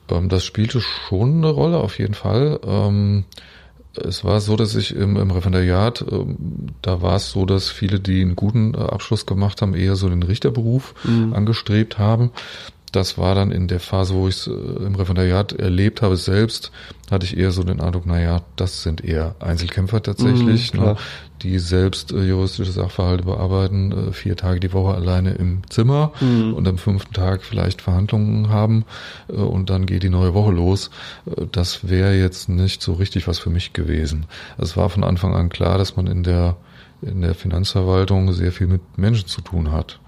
Ähm, 0.10 0.30
das 0.30 0.44
spielte 0.44 0.82
schon 0.82 1.38
eine 1.38 1.50
Rolle, 1.50 1.78
auf 1.78 2.00
jeden 2.00 2.16
Fall. 2.16 2.60
Ähm, 2.66 3.26
es 3.96 4.24
war 4.24 4.40
so, 4.40 4.56
dass 4.56 4.76
ich 4.76 4.96
im, 4.96 5.18
im 5.18 5.32
Referendariat, 5.32 6.06
ähm, 6.12 6.68
da 6.82 7.02
war 7.02 7.16
es 7.16 7.32
so, 7.32 7.46
dass 7.46 7.70
viele, 7.70 8.00
die 8.00 8.22
einen 8.22 8.36
guten 8.36 8.74
äh, 8.74 8.78
Abschluss 8.78 9.26
gemacht 9.26 9.62
haben, 9.62 9.76
eher 9.76 9.96
so 9.96 10.10
den 10.10 10.24
Richterberuf 10.24 10.94
mhm. 11.04 11.34
angestrebt 11.34 11.98
haben. 11.98 12.32
Das 12.92 13.18
war 13.18 13.36
dann 13.36 13.52
in 13.52 13.68
der 13.68 13.80
Phase, 13.80 14.14
wo 14.14 14.28
ich 14.28 14.36
es 14.36 14.48
äh, 14.48 14.52
im 14.52 14.96
Referendariat 14.96 15.54
erlebt 15.54 16.02
habe 16.02 16.18
selbst, 16.18 16.72
hatte 17.10 17.26
ich 17.26 17.38
eher 17.38 17.52
so 17.52 17.64
den 17.64 17.80
Eindruck, 17.80 18.06
naja, 18.06 18.42
das 18.56 18.84
sind 18.84 19.04
eher 19.04 19.36
Einzelkämpfer 19.40 20.02
tatsächlich, 20.04 20.74
mhm, 20.74 20.80
ne, 20.80 20.96
die 21.42 21.58
selbst 21.60 22.12
äh, 22.12 22.24
juristische 22.24 22.72
Sachverhalte 22.72 23.24
bearbeiten, 23.24 23.92
äh, 23.92 24.12
vier 24.12 24.36
Tage 24.36 24.60
die 24.60 24.74
Woche 24.74 24.94
alleine 24.94 25.32
im 25.32 25.62
Zimmer 25.70 26.12
mhm. 26.20 26.54
und 26.54 26.68
am 26.68 26.78
fünften 26.78 27.14
Tag 27.14 27.44
vielleicht 27.44 27.82
Verhandlungen 27.82 28.50
haben 28.50 28.86
äh, 29.30 29.34
und 29.34 29.70
dann 29.70 29.86
geht 29.86 30.04
die 30.04 30.10
neue 30.10 30.34
Woche 30.34 30.52
los. 30.52 30.90
Äh, 31.26 31.46
das 31.52 31.88
wäre 31.88 32.16
jetzt 32.16 32.50
nicht 32.50 32.82
so 32.82 32.94
richtig 32.94 33.28
was 33.28 33.40
für 33.40 33.50
mich 33.50 33.74
gewesen. 33.74 34.26
Es 34.58 34.76
war 34.76 34.90
von 34.90 35.04
Anfang 35.04 35.34
an 35.34 35.50
klar, 35.50 35.78
dass 35.78 35.96
man 35.96 36.08
in 36.08 36.24
der 36.24 36.58
in 37.02 37.22
der 37.22 37.34
Finanzverwaltung 37.34 38.32
sehr 38.32 38.52
viel 38.52 38.68
mit 38.68 38.82
Menschen 38.96 39.28
zu 39.28 39.42
tun 39.42 39.72
hat 39.72 40.00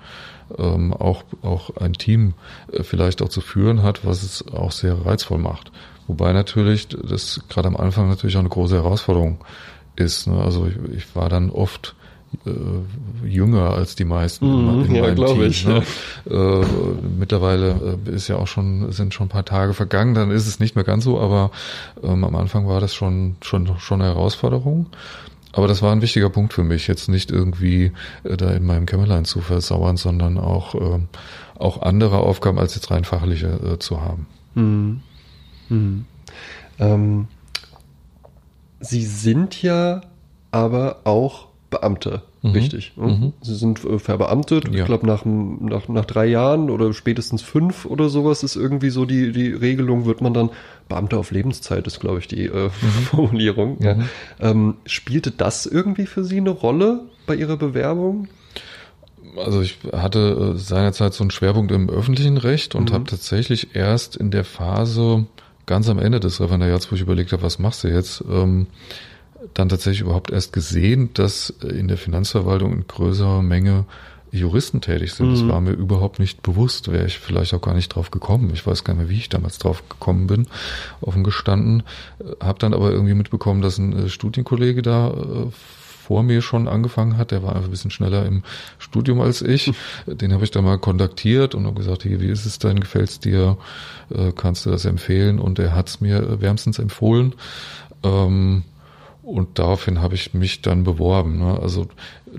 ähm, 0.58 0.94
auch, 0.94 1.24
auch 1.42 1.76
ein 1.78 1.94
Team 1.94 2.34
äh, 2.72 2.84
vielleicht 2.84 3.22
auch 3.22 3.30
zu 3.30 3.42
führen 3.42 3.84
hat, 3.84 4.06
was 4.06 4.24
es 4.24 4.46
auch 4.54 4.72
sehr 4.72 5.06
reizvoll 5.06 5.40
macht. 5.40 5.72
Wobei 6.08 6.34
natürlich 6.34 6.88
das 6.90 7.42
gerade 7.50 7.68
am 7.68 7.78
Anfang 7.78 8.10
natürlich 8.10 8.36
auch 8.36 8.42
eine 8.42 8.50
große 8.50 8.76
Herausforderung 8.76 9.40
ist. 9.96 10.28
Ne? 10.28 10.42
Also 10.42 10.68
ich, 10.68 10.98
ich 10.98 11.16
war 11.16 11.30
dann 11.30 11.50
oft 11.50 11.96
äh, 12.46 13.28
jünger 13.28 13.72
als 13.72 13.96
die 13.96 14.06
meisten 14.06 14.46
mm, 14.46 14.86
in, 14.86 14.96
ja, 14.96 15.14
glaube 15.14 15.46
ich. 15.46 15.66
Ne? 15.66 15.84
Ja. 16.30 16.62
Äh, 16.62 16.66
mittlerweile 17.18 17.98
äh, 18.06 18.10
ist 18.10 18.28
ja 18.28 18.38
auch 18.38 18.48
schon 18.48 18.92
sind 18.92 19.14
schon 19.14 19.28
ein 19.28 19.30
paar 19.30 19.46
Tage 19.46 19.74
vergangen, 19.74 20.14
dann 20.14 20.32
ist 20.32 20.48
es 20.48 20.60
nicht 20.60 20.76
mehr 20.76 20.84
ganz 20.84 21.04
so, 21.04 21.20
aber 21.20 21.52
ähm, 22.04 22.24
am 22.24 22.36
Anfang 22.36 22.68
war 22.68 22.82
das 22.82 22.94
schon 22.94 23.36
schon 23.42 23.78
schon 23.80 24.02
eine 24.02 24.14
Herausforderung. 24.14 24.88
Aber 25.54 25.68
das 25.68 25.82
war 25.82 25.92
ein 25.92 26.02
wichtiger 26.02 26.30
Punkt 26.30 26.54
für 26.54 26.64
mich, 26.64 26.88
jetzt 26.88 27.08
nicht 27.08 27.32
irgendwie 27.32 27.92
äh, 28.24 28.36
da 28.36 28.52
in 28.52 28.66
meinem 28.66 28.86
Kämmerlein 28.86 29.24
zu 29.24 29.40
versauern, 29.40 29.98
sondern 29.98 30.38
auch 30.38 30.76
äh, 30.76 31.00
auch 31.58 31.82
andere 31.82 32.18
Aufgaben 32.18 32.60
als 32.60 32.76
jetzt 32.76 32.92
rein 32.92 33.06
fachliche 33.06 33.48
äh, 33.48 33.80
zu 33.80 34.02
haben. 34.02 34.28
Mhm. 34.56 35.02
Mhm. 35.70 36.06
Ähm, 36.80 37.28
Sie 38.80 39.06
sind 39.06 39.62
ja 39.62 40.02
aber 40.52 40.98
auch 41.06 41.48
Beamte, 41.70 42.22
mhm. 42.42 42.52
richtig? 42.52 42.94
Mhm. 42.96 43.34
Sie 43.42 43.56
sind 43.56 43.84
äh, 43.86 43.98
verbeamtet. 43.98 44.68
Ja. 44.68 44.82
Ich 44.82 44.86
glaube, 44.86 45.08
nach, 45.08 45.24
nach, 45.26 45.88
nach 45.88 46.06
drei 46.06 46.26
Jahren 46.26 46.70
oder 46.70 46.94
spätestens 46.94 47.42
fünf 47.42 47.86
oder 47.86 48.10
sowas 48.10 48.44
ist 48.44 48.56
irgendwie 48.56 48.90
so 48.90 49.06
die, 49.06 49.32
die 49.32 49.54
Regelung, 49.54 50.06
wird 50.06 50.22
man 50.22 50.34
dann 50.34 50.50
Beamter 50.94 51.18
auf 51.18 51.32
Lebenszeit, 51.32 51.88
ist, 51.88 52.00
glaube 52.00 52.20
ich, 52.20 52.28
die 52.28 52.46
äh, 52.46 52.66
mhm. 52.66 52.70
Formulierung. 53.10 53.78
Ja. 53.82 53.96
Mhm. 53.96 54.10
Ähm, 54.40 54.76
spielte 54.86 55.32
das 55.32 55.66
irgendwie 55.66 56.06
für 56.06 56.24
Sie 56.24 56.38
eine 56.38 56.52
Rolle 56.52 57.02
bei 57.26 57.36
Ihrer 57.36 57.58
Bewerbung? 57.58 58.28
Also 59.38 59.62
ich 59.62 59.80
hatte 59.92 60.54
äh, 60.56 60.58
seinerzeit 60.58 61.14
so 61.14 61.24
einen 61.24 61.32
Schwerpunkt 61.32 61.72
im 61.72 61.90
öffentlichen 61.90 62.38
Recht 62.38 62.76
und 62.76 62.92
mhm. 62.92 62.94
habe 62.94 63.04
tatsächlich 63.06 63.76
erst 63.76 64.16
in 64.16 64.32
der 64.32 64.44
Phase 64.44 65.26
ganz 65.66 65.90
am 65.90 66.00
Ende 66.00 66.20
des 66.20 66.40
Referendariats, 66.40 66.92
wo 66.92 66.96
ich 66.96 67.02
überlegt 67.02 67.32
habe, 67.32 67.44
was 67.44 67.58
machst 67.58 67.84
du 67.84 67.88
jetzt, 67.88 68.24
ähm, 68.30 68.68
dann 69.54 69.70
tatsächlich 69.70 70.02
überhaupt 70.02 70.32
erst 70.32 70.54
gesehen, 70.54 71.10
dass 71.14 71.50
in 71.50 71.88
der 71.88 71.98
Finanzverwaltung 71.98 72.74
in 72.74 72.88
größerer 72.88 73.42
Menge 73.42 73.86
Juristen 74.40 74.82
tätig 74.82 75.14
sind. 75.14 75.30
Mhm. 75.30 75.34
Das 75.34 75.48
war 75.48 75.62
mir 75.62 75.72
überhaupt 75.72 76.20
nicht 76.20 76.42
bewusst, 76.42 76.92
wäre 76.92 77.06
ich 77.06 77.20
vielleicht 77.20 77.54
auch 77.54 77.62
gar 77.62 77.74
nicht 77.74 77.90
drauf 77.90 78.12
gekommen. 78.12 78.52
Ich 78.54 78.66
weiß 78.66 78.84
gar 78.84 78.94
nicht 78.94 79.04
mehr, 79.04 79.10
wie 79.10 79.20
ich 79.20 79.30
damals 79.30 79.60
drauf 79.60 79.88
gekommen 79.90 80.28
bin, 80.28 80.48
offen 81.02 81.24
gestanden. 81.24 81.84
Habe 82.42 82.60
dann 82.60 82.74
aber 82.74 82.92
irgendwie 82.92 83.14
mitbekommen, 83.14 83.62
dass 83.62 83.78
ein 83.78 84.06
äh, 84.06 84.10
Studienkollege 84.10 84.82
da 84.82 85.10
äh, 85.10 85.48
vor 86.04 86.24
mir 86.24 86.42
schon 86.42 86.68
angefangen 86.68 87.18
hat. 87.18 87.32
Der 87.32 87.44
war 87.44 87.56
einfach 87.56 87.70
ein 87.70 87.72
bisschen 87.72 87.92
schneller 87.92 88.26
im 88.26 88.44
Studium 88.78 89.22
als 89.22 89.42
ich. 89.42 89.72
Den 90.06 90.34
habe 90.34 90.44
ich 90.44 90.52
da 90.52 90.62
mal 90.62 90.78
kontaktiert 90.78 91.56
und 91.56 91.66
habe 91.66 91.76
gesagt, 91.76 92.04
wie 92.04 92.28
ist 92.28 92.46
es 92.46 92.60
denn? 92.60 92.80
Gefällt 92.80 93.10
es 93.10 93.20
dir? 93.20 93.58
Äh, 94.10 94.34
kannst 94.36 94.66
du 94.66 94.72
das 94.72 94.86
empfehlen? 94.86 95.40
Und 95.40 95.60
er 95.60 95.76
hat 95.76 95.88
es 95.88 96.02
mir 96.02 96.42
wärmstens 96.42 96.80
empfohlen. 96.80 97.36
Ähm, 98.04 98.64
und 99.24 99.58
daraufhin 99.58 100.02
habe 100.02 100.16
ich 100.16 100.34
mich 100.34 100.62
dann 100.62 100.84
beworben. 100.84 101.40
Ne? 101.40 101.58
Also 101.62 101.88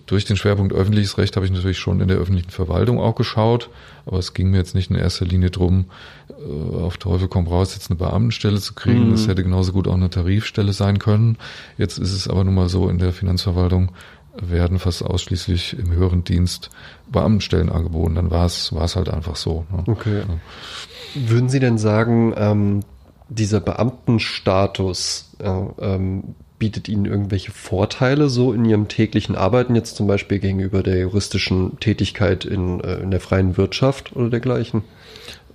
durch 0.06 0.26
den 0.26 0.36
Schwerpunkt 0.36 0.74
öffentliches 0.74 1.16
Recht 1.16 1.34
habe 1.34 1.46
ich 1.46 1.52
natürlich 1.52 1.78
schon 1.78 2.00
in 2.00 2.08
der 2.08 2.18
öffentlichen 2.18 2.50
Verwaltung 2.50 3.00
auch 3.00 3.14
geschaut, 3.14 3.70
aber 4.04 4.18
es 4.18 4.34
ging 4.34 4.50
mir 4.50 4.58
jetzt 4.58 4.74
nicht 4.74 4.90
in 4.90 4.96
erster 4.96 5.24
Linie 5.24 5.50
drum, 5.50 5.86
äh, 6.28 6.76
auf 6.76 6.98
Teufel 6.98 7.28
komm 7.28 7.46
raus, 7.46 7.74
jetzt 7.74 7.90
eine 7.90 7.98
Beamtenstelle 7.98 8.60
zu 8.60 8.74
kriegen. 8.74 9.10
Mhm. 9.10 9.16
hätte 9.16 9.42
genauso 9.42 9.72
gut 9.72 9.88
auch 9.88 9.94
eine 9.94 10.10
Tarifstelle 10.10 10.74
sein 10.74 10.98
können. 10.98 11.38
Jetzt 11.78 11.98
ist 11.98 12.12
es 12.12 12.28
aber 12.28 12.44
nun 12.44 12.54
mal 12.54 12.68
so, 12.68 12.88
in 12.90 12.98
der 12.98 13.12
Finanzverwaltung 13.12 13.90
werden 14.36 14.78
fast 14.78 15.02
ausschließlich 15.02 15.78
im 15.78 15.92
höheren 15.92 16.24
Dienst 16.24 16.70
Beamtenstellen 17.10 17.70
angeboten. 17.70 18.16
Dann 18.16 18.30
war 18.30 18.44
es 18.44 18.74
war 18.74 18.84
es 18.84 18.96
halt 18.96 19.08
einfach 19.08 19.36
so. 19.36 19.64
Ne? 19.70 19.84
Okay. 19.86 20.18
Ja. 20.18 21.28
Würden 21.30 21.48
Sie 21.48 21.60
denn 21.60 21.78
sagen, 21.78 22.34
ähm, 22.36 22.80
dieser 23.28 23.60
Beamtenstatus, 23.60 25.30
äh, 25.38 25.48
ähm, 25.80 26.34
bietet 26.58 26.88
Ihnen 26.88 27.04
irgendwelche 27.04 27.52
Vorteile 27.52 28.28
so 28.28 28.52
in 28.52 28.64
Ihrem 28.64 28.88
täglichen 28.88 29.37
Arbeiten, 29.37 29.75
jetzt 29.75 29.96
zum 29.96 30.06
Beispiel 30.06 30.38
gegenüber 30.38 30.82
der 30.82 30.99
juristischen 30.99 31.78
Tätigkeit 31.80 32.44
in, 32.44 32.80
äh, 32.80 32.96
in 32.96 33.11
der 33.11 33.20
freien 33.20 33.56
Wirtschaft 33.56 34.14
oder 34.14 34.30
dergleichen? 34.30 34.82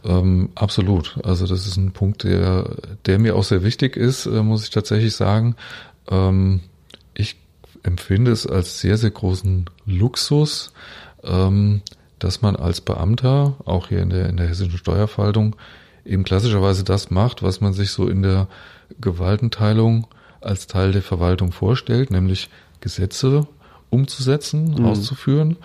Ähm, 0.03 0.49
absolut. 0.55 1.19
Also 1.23 1.45
das 1.45 1.67
ist 1.67 1.77
ein 1.77 1.91
Punkt, 1.91 2.23
der, 2.23 2.75
der 3.05 3.19
mir 3.19 3.35
auch 3.35 3.43
sehr 3.43 3.63
wichtig 3.63 3.97
ist, 3.97 4.25
äh, 4.25 4.43
muss 4.43 4.63
ich 4.63 4.69
tatsächlich 4.69 5.15
sagen. 5.15 5.55
Ähm, 6.09 6.61
ich 7.13 7.37
empfinde 7.83 8.31
es 8.31 8.45
als 8.47 8.79
sehr, 8.79 8.97
sehr 8.97 9.11
großen 9.11 9.65
Luxus, 9.85 10.73
ähm, 11.23 11.81
dass 12.17 12.41
man 12.41 12.55
als 12.55 12.81
Beamter, 12.81 13.55
auch 13.65 13.89
hier 13.89 14.01
in 14.01 14.09
der, 14.09 14.29
in 14.29 14.37
der 14.37 14.47
hessischen 14.47 14.77
Steuerverwaltung, 14.77 15.55
eben 16.05 16.23
klassischerweise 16.23 16.83
das 16.83 17.11
macht, 17.11 17.43
was 17.43 17.61
man 17.61 17.73
sich 17.73 17.91
so 17.91 18.07
in 18.07 18.21
der 18.21 18.47
Gewaltenteilung 18.99 20.07
als 20.41 20.67
Teil 20.67 20.91
der 20.91 21.01
Verwaltung 21.01 21.51
vorstellt, 21.51 22.11
nämlich 22.11 22.49
Gesetze 22.81 23.47
umzusetzen, 23.89 24.75
mhm. 24.75 24.85
auszuführen. 24.85 25.57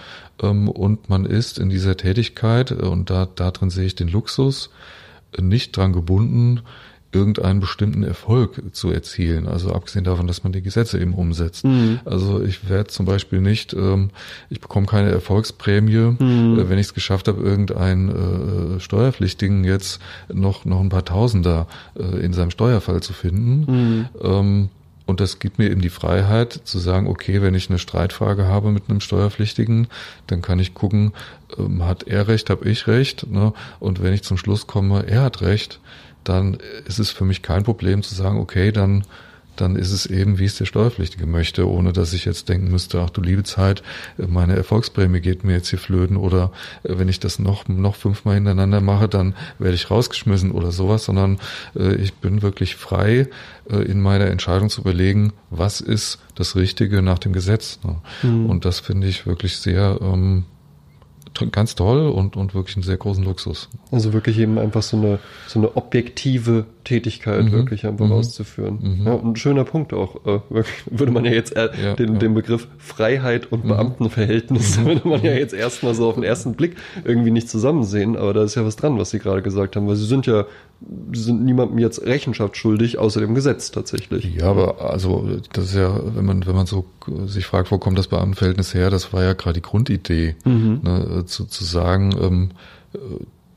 Ähm, 0.43 0.69
und 0.69 1.09
man 1.09 1.25
ist 1.25 1.59
in 1.59 1.69
dieser 1.69 1.97
Tätigkeit, 1.97 2.71
äh, 2.71 2.75
und 2.75 3.11
da, 3.11 3.27
darin 3.27 3.71
sehe 3.71 3.87
ich 3.87 3.95
den 3.95 4.09
Luxus, 4.09 4.71
nicht 5.41 5.77
dran 5.77 5.93
gebunden, 5.93 6.61
irgendeinen 7.15 7.61
bestimmten 7.61 8.03
Erfolg 8.03 8.63
zu 8.73 8.91
erzielen. 8.91 9.47
Also 9.47 9.73
abgesehen 9.73 10.05
davon, 10.05 10.27
dass 10.27 10.43
man 10.43 10.53
die 10.53 10.63
Gesetze 10.63 10.99
eben 10.99 11.15
umsetzt. 11.15 11.65
Mhm. 11.65 12.01
Also 12.05 12.43
ich 12.43 12.69
werde 12.69 12.89
zum 12.89 13.07
Beispiel 13.07 13.41
nicht, 13.41 13.73
ähm, 13.73 14.11
ich 14.51 14.61
bekomme 14.61 14.87
keine 14.87 15.11
Erfolgsprämie, 15.11 16.17
mhm. 16.19 16.59
äh, 16.59 16.69
wenn 16.69 16.79
ich 16.79 16.87
es 16.87 16.95
geschafft 16.95 17.29
habe, 17.29 17.43
irgendeinen 17.43 18.77
äh, 18.77 18.81
Steuerpflichtigen 18.81 19.65
jetzt 19.65 20.01
noch 20.33 20.65
noch 20.65 20.81
ein 20.81 20.89
paar 20.89 21.05
Tausender 21.05 21.67
äh, 21.99 22.25
in 22.25 22.33
seinem 22.33 22.51
Steuerfall 22.51 23.03
zu 23.03 23.13
finden. 23.13 23.65
Mhm. 23.71 24.09
Ähm, 24.23 24.69
und 25.07 25.21
das 25.21 25.39
gibt 25.39 25.59
mir 25.59 25.71
eben 25.71 25.83
die 25.83 25.91
Freiheit 25.91 26.61
zu 26.65 26.79
sagen, 26.79 27.09
okay, 27.09 27.43
wenn 27.43 27.55
ich 27.55 27.69
eine 27.69 27.79
Streitfrage 27.79 28.47
habe 28.47 28.71
mit 28.71 28.89
einem 28.89 29.01
Steuerpflichtigen, 29.01 29.89
dann 30.27 30.41
kann 30.41 30.59
ich 30.59 30.73
gucken, 30.73 31.13
ähm, 31.59 31.85
hat 31.85 32.05
er 32.05 32.27
recht, 32.27 32.49
habe 32.49 32.69
ich 32.69 32.87
recht. 32.87 33.27
Ne? 33.31 33.53
Und 33.81 34.03
wenn 34.03 34.15
ich 34.15 34.23
zum 34.23 34.39
Schluss 34.39 34.67
komme, 34.67 35.07
er 35.07 35.23
hat 35.23 35.43
recht, 35.43 35.81
dann 36.25 36.59
ist 36.87 36.99
es 36.99 37.11
für 37.11 37.25
mich 37.25 37.43
kein 37.43 37.65
Problem 37.65 38.03
zu 38.03 38.15
sagen, 38.15 38.39
okay, 38.39 38.73
dann, 38.73 39.05
dann 39.57 39.77
ist 39.77 39.93
es 39.93 40.07
eben, 40.07 40.39
wie 40.39 40.47
es 40.47 40.57
der 40.57 40.65
Steuerpflichtige 40.65 41.27
möchte, 41.27 41.69
ohne 41.69 41.93
dass 41.93 42.13
ich 42.13 42.25
jetzt 42.25 42.49
denken 42.49 42.71
müsste, 42.71 43.01
ach 43.01 43.11
du 43.11 43.21
liebe 43.21 43.45
Zeit, 43.45 43.83
meine 44.17 44.57
Erfolgsprämie 44.57 45.21
geht 45.21 45.45
mir 45.45 45.53
jetzt 45.53 45.69
hier 45.69 45.79
flöten 45.79 46.17
oder 46.17 46.51
äh, 46.83 46.99
wenn 46.99 47.09
ich 47.09 47.21
das 47.21 47.39
noch, 47.39 47.69
noch 47.69 47.95
fünfmal 47.95 48.35
hintereinander 48.35 48.81
mache, 48.81 49.09
dann 49.09 49.35
werde 49.59 49.75
ich 49.75 49.91
rausgeschmissen 49.91 50.51
oder 50.51 50.73
sowas, 50.73 51.05
sondern 51.05 51.39
äh, 51.77 51.95
ich 51.97 52.15
bin 52.15 52.43
wirklich 52.43 52.77
frei, 52.77 53.29
äh, 53.71 53.77
in 53.77 54.01
meiner 54.01 54.27
Entscheidung 54.27 54.71
zu 54.71 54.81
überlegen, 54.81 55.33
was 55.51 55.81
ist 55.81 56.19
das 56.35 56.57
Richtige 56.57 57.03
nach 57.03 57.19
dem 57.19 57.33
Gesetz. 57.33 57.79
Ne? 57.85 57.97
Mhm. 58.23 58.51
Und 58.51 58.65
das 58.65 58.81
finde 58.81 59.07
ich 59.07 59.27
wirklich 59.27 59.59
sehr, 59.59 59.99
ähm, 60.01 60.45
ganz 61.51 61.75
toll 61.75 62.09
und, 62.09 62.37
und 62.37 62.55
wirklich 62.55 62.77
einen 62.77 62.83
sehr 62.83 62.97
großen 62.97 63.25
Luxus. 63.25 63.69
Also 63.91 64.13
wirklich 64.13 64.39
eben 64.39 64.59
einfach 64.59 64.83
so 64.83 64.97
eine, 64.97 65.19
so 65.47 65.59
eine 65.59 65.77
objektive 65.77 66.67
Tätigkeit 66.85 67.45
mhm. 67.45 67.53
wirklich 67.53 67.87
einfach 67.87 68.07
mhm. 68.07 68.13
auszuführen. 68.13 68.79
Mhm. 68.81 69.07
Ja, 69.07 69.13
und 69.15 69.33
ein 69.33 69.37
schöner 69.37 69.65
Punkt 69.65 69.93
auch. 69.93 70.25
Äh, 70.27 70.41
würde 70.91 71.13
man 71.13 71.25
ja 71.25 71.33
jetzt 71.33 71.57
äh, 71.57 71.71
ja, 71.83 71.95
den, 71.95 72.15
ja. 72.15 72.19
den 72.19 72.35
Begriff 72.35 72.69
Freiheit 72.79 73.51
und 73.51 73.65
mhm. 73.65 73.69
Beamtenverhältnis, 73.69 74.79
mhm. 74.79 74.85
würde 74.87 75.09
man 75.09 75.23
ja 75.23 75.33
jetzt 75.33 75.55
erstmal 75.55 75.95
so 75.95 76.09
auf 76.09 76.15
den 76.15 76.25
ersten 76.25 76.55
Blick 76.55 76.77
irgendwie 77.05 77.31
nicht 77.31 77.49
zusammen 77.49 77.85
sehen, 77.85 78.17
aber 78.17 78.35
da 78.35 78.45
ist 78.45 78.55
ja 78.55 78.65
was 78.65 78.77
dran, 78.77 78.99
was 78.99 79.11
Sie 79.11 79.19
gerade 79.19 79.43
gesagt 79.43 79.77
haben, 79.77 79.89
weil 79.89 79.97
Sie 79.97 80.07
sind 80.07 80.27
ja 80.27 80.47
sind 81.13 81.45
niemandem 81.45 81.79
jetzt 81.79 82.05
Rechenschaft 82.05 82.57
schuldig, 82.57 82.99
außer 82.99 83.21
dem 83.21 83.35
Gesetz 83.35 83.71
tatsächlich. 83.71 84.35
Ja, 84.35 84.51
aber 84.51 84.81
also 84.91 85.27
das 85.53 85.67
ist 85.67 85.77
ja, 85.77 85.99
wenn 86.15 86.25
man, 86.25 86.47
wenn 86.47 86.55
man 86.55 86.67
so 86.67 86.85
sich 87.27 87.47
fragt, 87.47 87.71
wo 87.71 87.79
kommt 87.79 87.99
das 87.99 88.09
Beamtenverhältnis 88.09 88.75
her, 88.75 88.91
das 88.91 89.13
war 89.13 89.23
ja 89.23 89.33
gerade 89.33 89.55
die 89.55 89.63
Grundidee, 89.63 90.37
mhm. 90.45 90.81
ne, 90.83 91.25
zu, 91.27 91.47
zu 91.47 91.65
sagen, 91.65 92.15
ähm, 92.21 92.51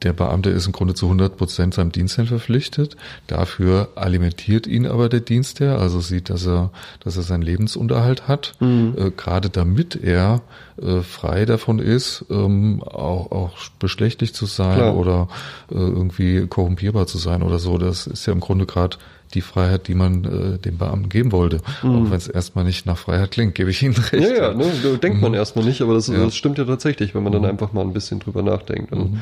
der 0.04 0.14
Beamte 0.14 0.50
ist 0.52 0.68
im 0.68 0.74
Grunde 0.74 0.94
zu 0.94 1.08
100 1.08 1.38
Prozent 1.38 1.74
seinem 1.74 1.92
Dienstherrn 1.92 2.28
verpflichtet. 2.28 2.96
Dafür 3.26 3.90
alimentiert 3.96 4.68
ihn 4.68 4.86
aber 4.86 5.10
der 5.10 5.22
Dienstherr, 5.22 5.80
also 5.80 6.02
sieht, 6.02 6.30
dass 6.30 6.46
er, 6.46 6.72
dass 7.04 7.18
er 7.18 7.24
seinen 7.24 7.42
Lebensunterhalt 7.42 8.28
hat, 8.28 8.54
mhm. 8.60 8.96
äh, 8.98 9.12
gerade 9.12 9.50
damit 9.50 9.96
er 9.96 10.42
äh, 10.82 11.02
frei 11.02 11.46
davon 11.46 11.80
ist, 11.80 12.26
ähm, 12.30 12.84
auch, 12.84 13.32
auch 13.32 13.58
beschlechtlich 13.80 14.36
zu 14.36 14.46
sein 14.46 14.78
Klar. 14.78 14.96
oder 14.96 15.28
äh, 15.72 15.76
irgendwie 15.76 16.46
korrumpierbar 16.46 17.08
zu 17.08 17.18
sein 17.18 17.42
oder 17.42 17.58
so. 17.58 17.80
Das 17.80 18.06
ist 18.06 18.26
ja 18.28 18.34
im 18.34 18.40
Grunde 18.40 18.68
gerade 18.68 18.98
die 19.34 19.42
Freiheit, 19.42 19.88
die 19.88 19.96
man 19.96 20.24
äh, 20.24 20.58
dem 20.60 20.78
Beamten 20.78 21.10
geben 21.10 21.32
wollte. 21.32 21.60
Mhm. 21.82 21.90
Auch 21.90 22.12
wenn 22.12 22.18
es 22.18 22.28
erstmal 22.28 22.64
nicht 22.64 22.86
nach 22.86 22.98
Freiheit 22.98 23.32
klingt, 23.32 23.56
gebe 23.56 23.72
ich 23.72 23.82
Ihnen 23.82 23.96
recht. 23.96 24.30
Ja, 24.30 24.52
ja, 24.52 24.54
ne, 24.54 24.66
denkt 25.02 25.22
man 25.22 25.32
mhm. 25.32 25.38
erstmal 25.38 25.66
nicht, 25.66 25.82
aber 25.82 25.96
das, 25.96 26.08
ja. 26.08 26.24
das, 26.24 26.36
stimmt 26.36 26.60
ja 26.60 26.66
tatsächlich, 26.66 27.16
wenn 27.16 27.24
man 27.24 27.34
dann 27.34 27.42
mhm. 27.42 27.50
einfach 27.50 27.74
mal 27.74 27.82
ein 27.82 27.94
bisschen 27.94 28.20
drüber 28.20 28.44
nachdenkt. 28.44 28.92
Und. 28.92 29.22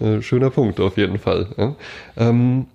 Äh, 0.00 0.22
schöner 0.22 0.50
Punkt 0.50 0.80
auf 0.80 0.96
jeden 0.96 1.18
Fall. 1.18 1.48
Ja. 1.56 1.76
Ähm, 2.16 2.66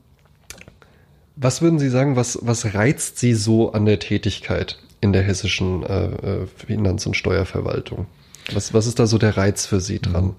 was 1.36 1.62
würden 1.62 1.80
Sie 1.80 1.90
sagen, 1.90 2.16
was, 2.16 2.40
was 2.42 2.74
reizt 2.74 3.20
Sie 3.20 3.34
so 3.34 3.72
an 3.72 3.86
der 3.86 4.00
Tätigkeit 4.00 4.78
in 5.00 5.14
der 5.14 5.24
hessischen 5.24 5.84
äh, 5.84 6.06
äh 6.06 6.48
Finanz- 6.56 7.06
und 7.06 7.16
Steuerverwaltung? 7.16 8.06
Was, 8.54 8.74
was 8.74 8.88
ist 8.88 9.00
da 9.00 9.08
so 9.08 9.18
der 9.18 9.38
Reiz 9.38 9.66
für 9.66 9.80
Sie 9.80 10.00
dran? 10.00 10.36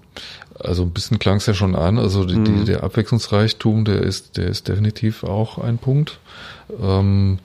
Also 0.59 0.83
ein 0.83 0.91
bisschen 0.91 1.19
klang 1.19 1.37
es 1.37 1.45
ja 1.45 1.53
schon 1.53 1.75
an. 1.75 1.97
Also 1.97 2.25
die, 2.25 2.35
mhm. 2.35 2.45
die, 2.45 2.65
der 2.65 2.83
Abwechslungsreichtum, 2.83 3.85
der 3.85 4.01
ist, 4.01 4.37
der 4.37 4.47
ist 4.47 4.67
definitiv 4.67 5.23
auch 5.23 5.57
ein 5.57 5.77
Punkt. 5.77 6.19
Ähm, 6.81 7.39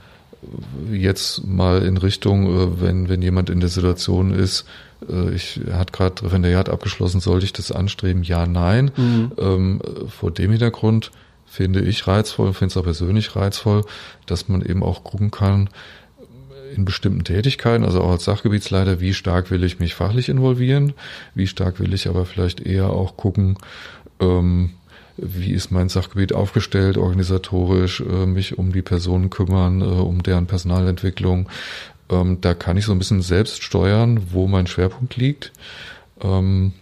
jetzt 0.92 1.46
mal 1.46 1.82
in 1.82 1.96
Richtung, 1.96 2.46
äh, 2.46 2.80
wenn, 2.80 3.08
wenn 3.08 3.22
jemand 3.22 3.50
in 3.50 3.60
der 3.60 3.68
Situation 3.68 4.32
ist, 4.32 4.64
ich 5.32 5.60
hat 5.70 5.92
gerade 5.92 6.22
Referendariat 6.22 6.68
abgeschlossen, 6.68 7.20
sollte 7.20 7.44
ich 7.44 7.52
das 7.52 7.72
anstreben? 7.72 8.22
Ja, 8.22 8.46
nein. 8.46 8.90
Mhm. 8.96 9.32
Ähm, 9.38 9.80
vor 10.08 10.30
dem 10.30 10.50
Hintergrund 10.50 11.10
finde 11.46 11.80
ich 11.80 12.06
reizvoll, 12.06 12.52
finde 12.52 12.72
es 12.72 12.76
auch 12.76 12.84
persönlich 12.84 13.36
reizvoll, 13.36 13.84
dass 14.26 14.48
man 14.48 14.62
eben 14.62 14.82
auch 14.82 15.04
gucken 15.04 15.30
kann, 15.30 15.70
in 16.74 16.84
bestimmten 16.84 17.24
Tätigkeiten, 17.24 17.84
also 17.84 18.02
auch 18.02 18.10
als 18.10 18.24
Sachgebietsleiter, 18.24 19.00
wie 19.00 19.14
stark 19.14 19.50
will 19.50 19.64
ich 19.64 19.78
mich 19.78 19.94
fachlich 19.94 20.28
involvieren, 20.28 20.92
wie 21.34 21.46
stark 21.46 21.80
will 21.80 21.94
ich 21.94 22.08
aber 22.08 22.26
vielleicht 22.26 22.60
eher 22.60 22.90
auch 22.90 23.16
gucken, 23.16 23.56
ähm, 24.20 24.74
wie 25.16 25.52
ist 25.52 25.70
mein 25.70 25.88
Sachgebiet 25.88 26.32
aufgestellt, 26.32 26.96
organisatorisch, 26.96 28.00
äh, 28.00 28.26
mich 28.26 28.58
um 28.58 28.72
die 28.72 28.82
Personen 28.82 29.30
kümmern, 29.30 29.80
äh, 29.80 29.84
um 29.84 30.22
deren 30.22 30.46
Personalentwicklung. 30.46 31.48
Ähm, 32.10 32.40
da 32.40 32.54
kann 32.54 32.76
ich 32.76 32.84
so 32.84 32.92
ein 32.92 32.98
bisschen 32.98 33.22
selbst 33.22 33.62
steuern, 33.62 34.28
wo 34.32 34.46
mein 34.46 34.66
Schwerpunkt 34.66 35.16
liegt. 35.16 35.52
Ähm, 36.20 36.72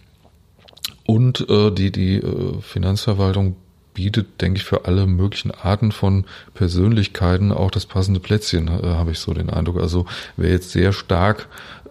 und 1.05 1.49
äh, 1.49 1.71
die, 1.71 1.91
die 1.91 2.17
äh, 2.17 2.61
Finanzverwaltung 2.61 3.55
bietet, 3.93 4.41
denke 4.41 4.59
ich, 4.59 4.63
für 4.63 4.85
alle 4.85 5.07
möglichen 5.07 5.51
Arten 5.51 5.91
von 5.91 6.25
Persönlichkeiten 6.53 7.51
auch 7.51 7.71
das 7.71 7.87
passende 7.87 8.19
Plätzchen, 8.19 8.67
äh, 8.67 8.87
habe 8.95 9.11
ich 9.11 9.19
so 9.19 9.33
den 9.33 9.49
Eindruck. 9.49 9.81
Also 9.81 10.05
wer 10.35 10.51
jetzt 10.51 10.71
sehr 10.71 10.93
stark 10.93 11.47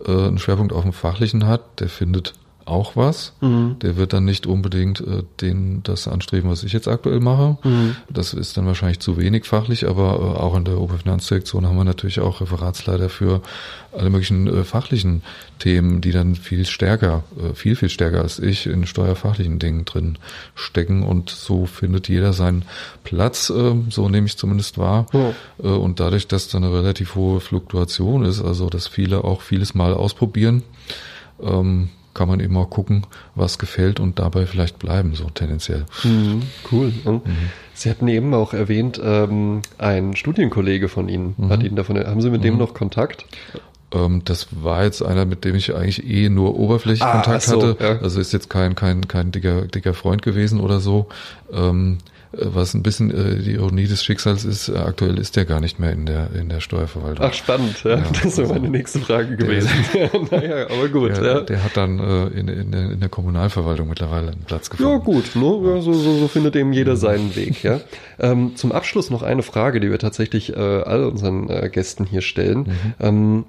äh, 0.07 0.11
einen 0.11 0.39
Schwerpunkt 0.39 0.73
auf 0.73 0.83
dem 0.83 0.93
Fachlichen 0.93 1.47
hat, 1.47 1.81
der 1.81 1.89
findet 1.89 2.35
auch 2.67 2.97
was. 2.97 3.33
Mhm. 3.41 3.77
Der 3.81 3.97
wird 3.97 4.13
dann 4.13 4.25
nicht 4.25 4.47
unbedingt 4.47 5.01
äh, 5.01 5.23
den 5.41 5.83
das 5.85 6.09
anstreben, 6.09 6.51
was 6.51 6.65
ich 6.65 6.73
jetzt 6.73 6.89
aktuell 6.89 7.21
mache. 7.21 7.57
Mhm. 7.63 7.97
Das 8.11 8.35
ist 8.35 8.57
dann 8.57 8.67
wahrscheinlich 8.67 9.01
zu 9.01 9.17
wenig 9.17 9.45
fachlich, 9.45 9.89
aber 9.89 10.15
äh, 10.15 10.39
auch 10.41 10.57
in 10.57 10.65
der 10.65 10.79
Oberfinanzdirektion 10.79 11.67
haben 11.67 11.77
wir 11.77 11.85
natürlich 11.85 12.21
auch 12.21 12.41
Referatsleiter 12.41 13.09
für 13.09 13.41
alle 13.97 14.11
möglichen 14.11 14.47
äh, 14.49 14.65
fachlichen 14.65 15.23
Themen, 15.59 16.01
die 16.01 16.11
dann 16.11 16.35
viel 16.35 16.67
stärker, 16.67 17.23
äh, 17.39 17.55
viel, 17.55 17.77
viel 17.77 17.89
stärker 17.89 18.21
als 18.21 18.39
ich 18.39 18.67
in 18.67 18.87
steuerfachlichen 18.87 19.59
Dingen 19.59 19.85
drin 19.85 20.19
stecken. 20.55 21.05
Und 21.05 21.31
so 21.31 21.67
findet 21.67 22.09
jeder 22.09 22.33
seinen 22.33 22.65
Platz, 23.05 23.49
äh, 23.49 23.75
so 23.91 24.09
nehme 24.09 24.27
ich 24.27 24.37
zumindest 24.37 24.77
wahr. 24.77 25.07
Ja. 25.13 25.33
Äh, 25.63 25.69
und 25.69 26.01
dadurch, 26.01 26.27
dass 26.27 26.49
da 26.49 26.59
eine 26.59 26.73
relativ 26.73 27.15
hohe 27.15 27.41
Fluktuation 27.41 28.25
ist, 28.25 28.43
also 28.43 28.69
dass 28.69 28.89
viele 28.89 29.25
auch 29.25 29.41
vieles 29.41 29.75
mal 29.75 29.95
ausprobieren, 29.95 30.63
ähm, 31.41 31.91
kann 32.17 32.29
man 32.29 32.41
eben 32.41 32.57
auch 32.57 32.71
gucken, 32.71 33.07
was 33.35 33.59
gefällt 33.59 34.01
und 34.01 34.19
dabei 34.19 34.47
vielleicht 34.47 34.79
bleiben, 34.79 35.15
so 35.15 35.29
tendenziell. 35.29 35.85
Mhm, 36.03 36.43
cool. 36.73 36.93
Mhm. 37.05 37.21
Sie 37.75 37.91
hatten 37.91 38.09
eben 38.09 38.33
auch 38.33 38.55
erwähnt, 38.55 38.99
ähm, 39.05 39.61
ein 39.77 40.17
Studienkollege 40.17 40.89
von 40.89 41.11
Ihnen 41.11 41.35
mhm. 41.37 41.51
hat 41.51 41.63
Ihnen 41.63 41.77
davon, 41.77 41.99
haben 41.99 42.23
Sie 42.23 42.31
mit 42.31 42.43
dem 42.43 42.55
mhm. 42.55 42.61
noch 42.61 42.73
Kontakt? 42.73 43.27
Ähm, 43.93 44.23
das 44.25 44.49
war 44.51 44.85
jetzt 44.85 45.03
einer, 45.03 45.27
mit 45.27 45.45
dem 45.45 45.57
ich 45.57 45.75
eigentlich 45.75 46.09
eh 46.09 46.31
nur 46.31 46.59
oberflächlich 46.59 47.03
ah, 47.03 47.13
Kontakt 47.13 47.43
so, 47.43 47.61
hatte. 47.61 47.85
Ja. 47.85 47.99
Also 48.01 48.19
ist 48.19 48.33
jetzt 48.33 48.49
kein, 48.49 48.75
kein, 48.75 49.07
kein 49.09 49.31
dicker, 49.31 49.67
dicker 49.67 49.93
Freund 49.93 50.23
gewesen 50.23 50.59
oder 50.59 50.81
so. 50.81 51.09
Ähm, 51.53 51.99
was 52.33 52.75
ein 52.75 52.83
bisschen 52.83 53.11
äh, 53.11 53.39
die 53.43 53.53
Ironie 53.53 53.87
des 53.87 54.05
Schicksals 54.05 54.45
ist, 54.45 54.69
äh, 54.69 54.77
aktuell 54.77 55.19
ist 55.19 55.37
der 55.37 55.45
gar 55.45 55.61
nicht 55.61 55.79
mehr 55.79 55.93
in 55.93 56.07
der, 56.07 56.31
in 56.35 56.49
der 56.49 56.61
Steuerverwaltung. 56.61 57.25
Ach, 57.25 57.33
spannend, 57.33 57.83
ja. 57.85 57.97
ja 57.97 58.05
das 58.23 58.37
wäre 58.37 58.49
also, 58.49 58.55
meine 58.55 58.69
nächste 58.69 59.01
Frage 59.01 59.37
gewesen. 59.37 59.71
naja, 60.31 60.67
aber 60.71 60.89
gut. 60.89 61.17
Ja, 61.17 61.25
ja. 61.25 61.41
Der 61.41 61.65
hat 61.65 61.77
dann 61.77 61.99
äh, 61.99 62.27
in, 62.39 62.49
in, 62.49 62.73
der, 62.73 62.91
in 62.93 63.01
der 63.01 63.09
Kommunalverwaltung 63.09 63.89
mittlerweile 63.89 64.33
einen 64.33 64.45
Platz 64.45 64.71
gefunden. 64.71 64.93
Ja, 64.93 64.99
gut, 64.99 65.37
ne? 65.37 65.61
ja, 65.65 65.81
so, 65.81 65.93
so, 65.93 66.19
so 66.19 66.29
findet 66.29 66.57
eben 66.57 66.73
jeder 66.73 66.97
seinen 66.97 67.35
Weg, 67.37 67.63
ja. 67.63 67.81
Ähm, 68.19 68.57
zum 68.57 68.73
Abschluss 68.73 69.11
noch 69.11 69.23
eine 69.23 69.43
Frage, 69.43 69.81
die 69.81 69.91
wir 69.91 69.99
tatsächlich 69.99 70.57
äh, 70.57 70.61
all 70.61 71.05
unseren 71.05 71.49
äh, 71.49 71.69
Gästen 71.71 72.05
hier 72.05 72.23
stellen. 72.23 72.59
Mhm. 72.59 72.95
Ähm, 73.01 73.45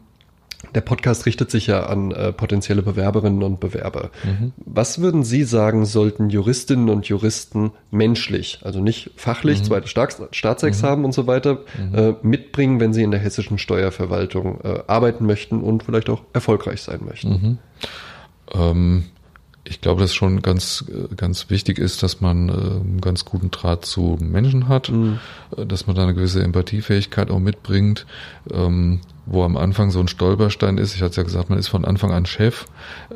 der 0.74 0.82
Podcast 0.82 1.26
richtet 1.26 1.52
sich 1.52 1.68
ja 1.68 1.86
an 1.86 2.12
äh, 2.12 2.34
potenzielle 2.34 2.82
Bewerberinnen 2.82 3.44
und 3.44 3.60
Bewerber. 3.60 4.10
Mhm. 4.24 4.54
Was 4.58 5.00
würden 5.00 5.24
Sie 5.24 5.44
sagen, 5.44 5.86
sollten 5.86 6.30
Juristinnen 6.30 6.90
und 6.90 7.08
Juristen 7.08 7.72
menschlich, 7.92 8.60
also 8.64 8.80
nicht 8.80 9.12
fachlich, 9.16 9.60
mhm. 9.60 9.64
zweites 9.66 9.90
Staats 9.92 10.22
Staatsexamen 10.32 11.00
mhm. 11.00 11.06
und 11.06 11.12
so 11.14 11.28
weiter, 11.28 11.60
mhm. 11.78 11.96
äh, 11.96 12.16
mitbringen, 12.24 12.80
wenn 12.80 12.94
sie 12.94 13.04
in 13.04 13.12
der 13.12 13.20
hessischen 13.20 13.58
Steuerverwaltung 13.58 14.60
äh, 14.62 14.80
arbeiten 14.88 15.26
möchten 15.26 15.62
und 15.62 15.84
vielleicht 15.84 16.10
auch 16.10 16.24
erfolgreich 16.34 16.82
sein 16.82 17.02
möchten? 17.06 17.30
Mhm. 17.30 17.58
Ähm, 18.54 19.04
ich 19.64 19.82
glaube, 19.82 20.02
dass 20.02 20.16
schon 20.16 20.42
ganz, 20.42 20.86
ganz 21.18 21.50
wichtig 21.50 21.78
ist, 21.78 22.02
dass 22.02 22.22
man 22.22 22.50
einen 22.50 23.02
ganz 23.02 23.26
guten 23.26 23.52
Draht 23.52 23.86
zu 23.86 24.18
Menschen 24.20 24.70
hat, 24.70 24.90
mhm. 24.90 25.20
Äh, 25.56 25.66
dass 25.66 25.88
man 25.88 25.96
da 25.96 26.04
eine 26.04 26.14
gewisse 26.14 26.42
Empathiefähigkeit 26.42 27.30
auch 27.30 27.40
mitbringt, 27.40 28.06
ähm, 28.52 29.02
wo 29.28 29.44
am 29.44 29.58
Anfang 29.58 29.92
so 29.92 30.00
ein 30.00 30.08
Stolperstein 30.08 30.78
ist. 30.78 30.96
Ich 30.96 31.02
hatte 31.02 31.18
ja 31.18 31.24
gesagt, 31.24 31.50
man 31.50 31.60
ist 31.60 31.68
von 31.68 31.86
Anfang 31.86 32.12
an 32.12 32.26
Chef. 32.26 32.66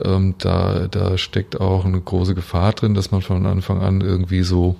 Ähm, 0.03 0.35
da, 0.37 0.87
da 0.87 1.17
steckt 1.17 1.59
auch 1.59 1.85
eine 1.85 1.99
große 1.99 2.35
Gefahr 2.35 2.73
drin, 2.73 2.93
dass 2.93 3.11
man 3.11 3.21
von 3.21 3.45
Anfang 3.45 3.81
an 3.81 4.01
irgendwie 4.01 4.43
so, 4.43 4.75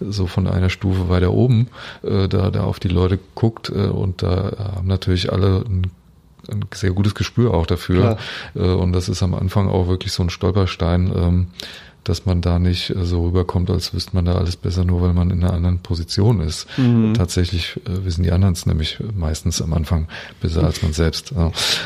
so 0.00 0.26
von 0.26 0.46
einer 0.46 0.70
Stufe 0.70 1.08
weiter 1.08 1.32
oben 1.32 1.68
äh, 2.02 2.26
da, 2.28 2.50
da 2.50 2.64
auf 2.64 2.80
die 2.80 2.88
Leute 2.88 3.18
guckt. 3.34 3.70
und 3.70 4.22
da 4.22 4.52
haben 4.76 4.88
natürlich 4.88 5.32
alle 5.32 5.64
ein 5.68 5.90
ein 6.50 6.64
sehr 6.74 6.90
gutes 6.90 7.14
Gespür 7.14 7.54
auch 7.54 7.66
dafür. 7.66 8.16
Klar. 8.54 8.70
Äh, 8.70 8.74
und 8.74 8.92
das 8.92 9.08
ist 9.08 9.22
am 9.22 9.34
Anfang 9.34 9.68
auch 9.68 9.88
wirklich 9.88 10.12
so 10.12 10.22
ein 10.22 10.30
Stolperstein, 10.30 11.12
ähm, 11.14 11.46
dass 12.04 12.26
man 12.26 12.40
da 12.40 12.58
nicht 12.58 12.90
äh, 12.90 13.04
so 13.04 13.24
rüberkommt, 13.24 13.70
als 13.70 13.92
wüsste 13.94 14.14
man 14.14 14.24
da 14.24 14.34
alles 14.34 14.56
besser, 14.56 14.84
nur 14.84 15.02
weil 15.02 15.12
man 15.12 15.30
in 15.30 15.42
einer 15.42 15.52
anderen 15.52 15.80
Position 15.80 16.40
ist. 16.40 16.66
Mhm. 16.78 17.14
Tatsächlich 17.14 17.76
äh, 17.86 18.04
wissen 18.04 18.22
die 18.22 18.32
anderen 18.32 18.54
es 18.54 18.66
nämlich 18.66 18.98
meistens 19.14 19.60
am 19.62 19.72
Anfang 19.72 20.08
besser 20.40 20.64
als 20.64 20.82
man 20.82 20.92
selbst. 20.92 21.34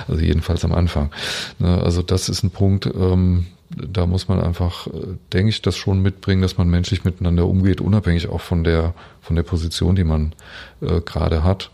Also 0.09 0.21
jedenfalls 0.21 0.65
am 0.65 0.73
Anfang. 0.73 1.11
Ne, 1.59 1.83
also 1.83 2.03
das 2.03 2.29
ist 2.29 2.43
ein 2.43 2.51
Punkt, 2.51 2.87
ähm, 2.87 3.47
da 3.71 4.07
muss 4.07 4.29
man 4.29 4.41
einfach, 4.41 4.87
denke 5.33 5.49
ich, 5.49 5.63
das 5.63 5.77
schon 5.77 6.01
mitbringen, 6.01 6.43
dass 6.43 6.59
man 6.59 6.69
menschlich 6.69 7.05
miteinander 7.05 7.47
umgeht, 7.47 7.81
unabhängig 7.81 8.29
auch 8.29 8.41
von 8.41 8.63
der, 8.63 8.95
von 9.21 9.37
der 9.37 9.43
Position, 9.43 9.97
die 9.97 10.05
man 10.05 10.33
äh, 10.81 11.01
gerade 11.01 11.43
hat. 11.43 11.71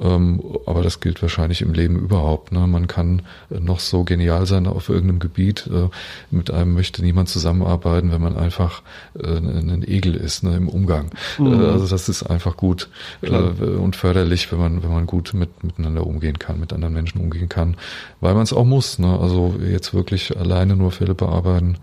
Ähm, 0.00 0.40
aber 0.66 0.82
das 0.82 1.00
gilt 1.00 1.20
wahrscheinlich 1.22 1.62
im 1.62 1.72
Leben 1.72 1.98
überhaupt. 1.98 2.52
Ne? 2.52 2.66
Man 2.66 2.86
kann 2.86 3.22
äh, 3.50 3.58
noch 3.58 3.80
so 3.80 4.04
genial 4.04 4.46
sein 4.46 4.66
auf 4.66 4.88
irgendeinem 4.88 5.18
Gebiet. 5.18 5.68
Äh, 5.72 5.88
mit 6.30 6.50
einem 6.50 6.74
möchte 6.74 7.02
niemand 7.02 7.28
zusammenarbeiten, 7.28 8.12
wenn 8.12 8.20
man 8.20 8.36
einfach 8.36 8.82
äh, 9.18 9.26
ein 9.26 9.84
Egel 9.86 10.14
ist 10.14 10.42
ne, 10.42 10.56
im 10.56 10.68
Umgang. 10.68 11.10
Mhm. 11.38 11.52
Also 11.60 11.88
das 11.88 12.08
ist 12.08 12.22
einfach 12.24 12.56
gut 12.56 12.88
Klar. 13.22 13.54
und 13.60 13.96
förderlich, 13.96 14.50
wenn 14.52 14.58
man, 14.58 14.82
wenn 14.82 14.92
man 14.92 15.06
gut 15.06 15.34
mit, 15.34 15.64
miteinander 15.64 16.06
umgehen 16.06 16.38
kann, 16.38 16.60
mit 16.60 16.72
anderen 16.72 16.94
Menschen 16.94 17.20
umgehen 17.20 17.48
kann, 17.48 17.76
weil 18.20 18.34
man 18.34 18.42
es 18.42 18.52
auch 18.52 18.64
muss. 18.64 18.98
Ne? 18.98 19.18
Also 19.18 19.56
jetzt 19.68 19.94
wirklich 19.94 20.36
alleine 20.36 20.76
nur 20.76 20.92
Fälle 20.92 21.14
bearbeiten, 21.14 21.78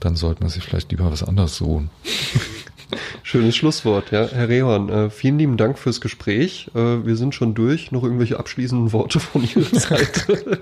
dann 0.00 0.16
sollte 0.16 0.42
man 0.42 0.50
sich 0.50 0.62
vielleicht 0.62 0.90
lieber 0.90 1.10
was 1.10 1.22
anderes 1.22 1.56
suchen. 1.56 1.90
Schönes 3.22 3.56
Schlusswort, 3.56 4.10
ja. 4.10 4.26
Herr 4.26 4.48
Rehorn, 4.48 4.88
äh, 4.88 5.10
vielen 5.10 5.38
lieben 5.38 5.56
Dank 5.56 5.78
fürs 5.78 6.00
Gespräch. 6.00 6.70
Äh, 6.74 7.04
wir 7.04 7.16
sind 7.16 7.34
schon 7.34 7.54
durch. 7.54 7.92
Noch 7.92 8.02
irgendwelche 8.02 8.38
abschließenden 8.38 8.92
Worte 8.92 9.20
von 9.20 9.42
Ihrer 9.42 9.64
Seite? 9.78 10.60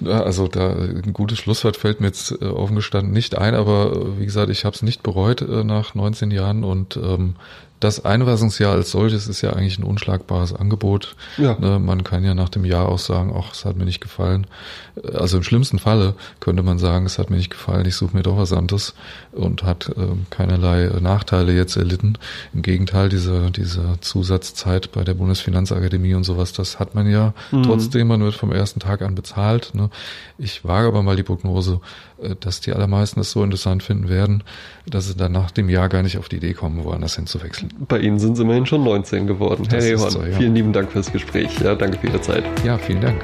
ja, 0.00 0.22
also 0.22 0.48
da 0.48 0.72
ein 0.72 1.12
gutes 1.12 1.38
Schlusswort 1.38 1.76
fällt 1.76 2.00
mir 2.00 2.08
jetzt 2.08 2.32
äh, 2.40 2.44
offen 2.44 2.76
gestanden 2.76 3.12
nicht 3.12 3.36
ein, 3.38 3.54
aber 3.54 3.92
äh, 3.92 4.20
wie 4.20 4.26
gesagt, 4.26 4.50
ich 4.50 4.64
habe 4.64 4.74
es 4.74 4.82
nicht 4.82 5.02
bereut 5.02 5.42
äh, 5.42 5.64
nach 5.64 5.94
19 5.94 6.30
Jahren 6.30 6.64
und 6.64 6.96
ähm, 6.96 7.34
das 7.80 8.04
Einweisungsjahr 8.04 8.72
als 8.72 8.90
solches 8.90 9.28
ist 9.28 9.42
ja 9.42 9.52
eigentlich 9.52 9.78
ein 9.78 9.84
unschlagbares 9.84 10.54
Angebot. 10.54 11.14
Ja. 11.36 11.58
Ne, 11.58 11.78
man 11.78 12.04
kann 12.04 12.24
ja 12.24 12.34
nach 12.34 12.48
dem 12.48 12.64
Jahr 12.64 12.88
auch 12.88 12.98
sagen, 12.98 13.34
ach, 13.36 13.52
es 13.52 13.64
hat 13.64 13.76
mir 13.76 13.84
nicht 13.84 14.00
gefallen. 14.00 14.46
Also 15.12 15.36
im 15.36 15.42
schlimmsten 15.42 15.78
Falle 15.78 16.14
könnte 16.40 16.62
man 16.62 16.78
sagen, 16.78 17.04
es 17.04 17.18
hat 17.18 17.28
mir 17.28 17.36
nicht 17.36 17.50
gefallen, 17.50 17.84
ich 17.86 17.94
suche 17.94 18.16
mir 18.16 18.22
doch 18.22 18.38
was 18.38 18.54
anderes 18.54 18.94
und 19.32 19.62
hat 19.62 19.90
äh, 19.90 20.06
keinerlei 20.30 20.90
Nachteile 21.00 21.54
jetzt 21.54 21.76
erlitten. 21.76 22.16
Im 22.54 22.62
Gegenteil, 22.62 23.10
diese, 23.10 23.50
diese 23.50 24.00
Zusatzzeit 24.00 24.92
bei 24.92 25.04
der 25.04 25.14
Bundesfinanzakademie 25.14 26.14
und 26.14 26.24
sowas, 26.24 26.54
das 26.54 26.78
hat 26.78 26.94
man 26.94 27.10
ja 27.10 27.34
mhm. 27.50 27.64
trotzdem, 27.64 28.08
man 28.08 28.22
wird 28.22 28.34
vom 28.34 28.52
ersten 28.52 28.80
Tag 28.80 29.02
an 29.02 29.14
bezahlt. 29.14 29.74
Ne? 29.74 29.90
Ich 30.38 30.64
wage 30.64 30.88
aber 30.88 31.02
mal 31.02 31.16
die 31.16 31.22
Prognose, 31.22 31.80
äh, 32.22 32.34
dass 32.40 32.60
die 32.60 32.72
allermeisten 32.72 33.20
es 33.20 33.30
so 33.30 33.44
interessant 33.44 33.82
finden 33.82 34.08
werden, 34.08 34.42
dass 34.86 35.08
sie 35.08 35.14
dann 35.14 35.32
nach 35.32 35.50
dem 35.50 35.68
Jahr 35.68 35.90
gar 35.90 36.02
nicht 36.02 36.16
auf 36.16 36.28
die 36.28 36.36
Idee 36.36 36.54
kommen, 36.54 36.84
woanders 36.84 37.16
hinzuwechseln. 37.16 37.65
Bei 37.88 37.98
Ihnen 37.98 38.18
sind 38.18 38.36
Sie 38.36 38.42
immerhin 38.42 38.66
schon 38.66 38.84
19 38.84 39.26
geworden. 39.26 39.64
Das 39.70 39.84
Herr 39.84 39.92
Rehorn, 39.92 40.10
so, 40.10 40.22
ja. 40.22 40.36
vielen 40.36 40.54
lieben 40.54 40.72
Dank 40.72 40.92
fürs 40.92 41.12
Gespräch. 41.12 41.58
Ja, 41.60 41.74
danke 41.74 41.98
für 41.98 42.08
Ihre 42.08 42.20
Zeit. 42.20 42.44
Ja, 42.64 42.78
vielen 42.78 43.00
Dank. 43.00 43.22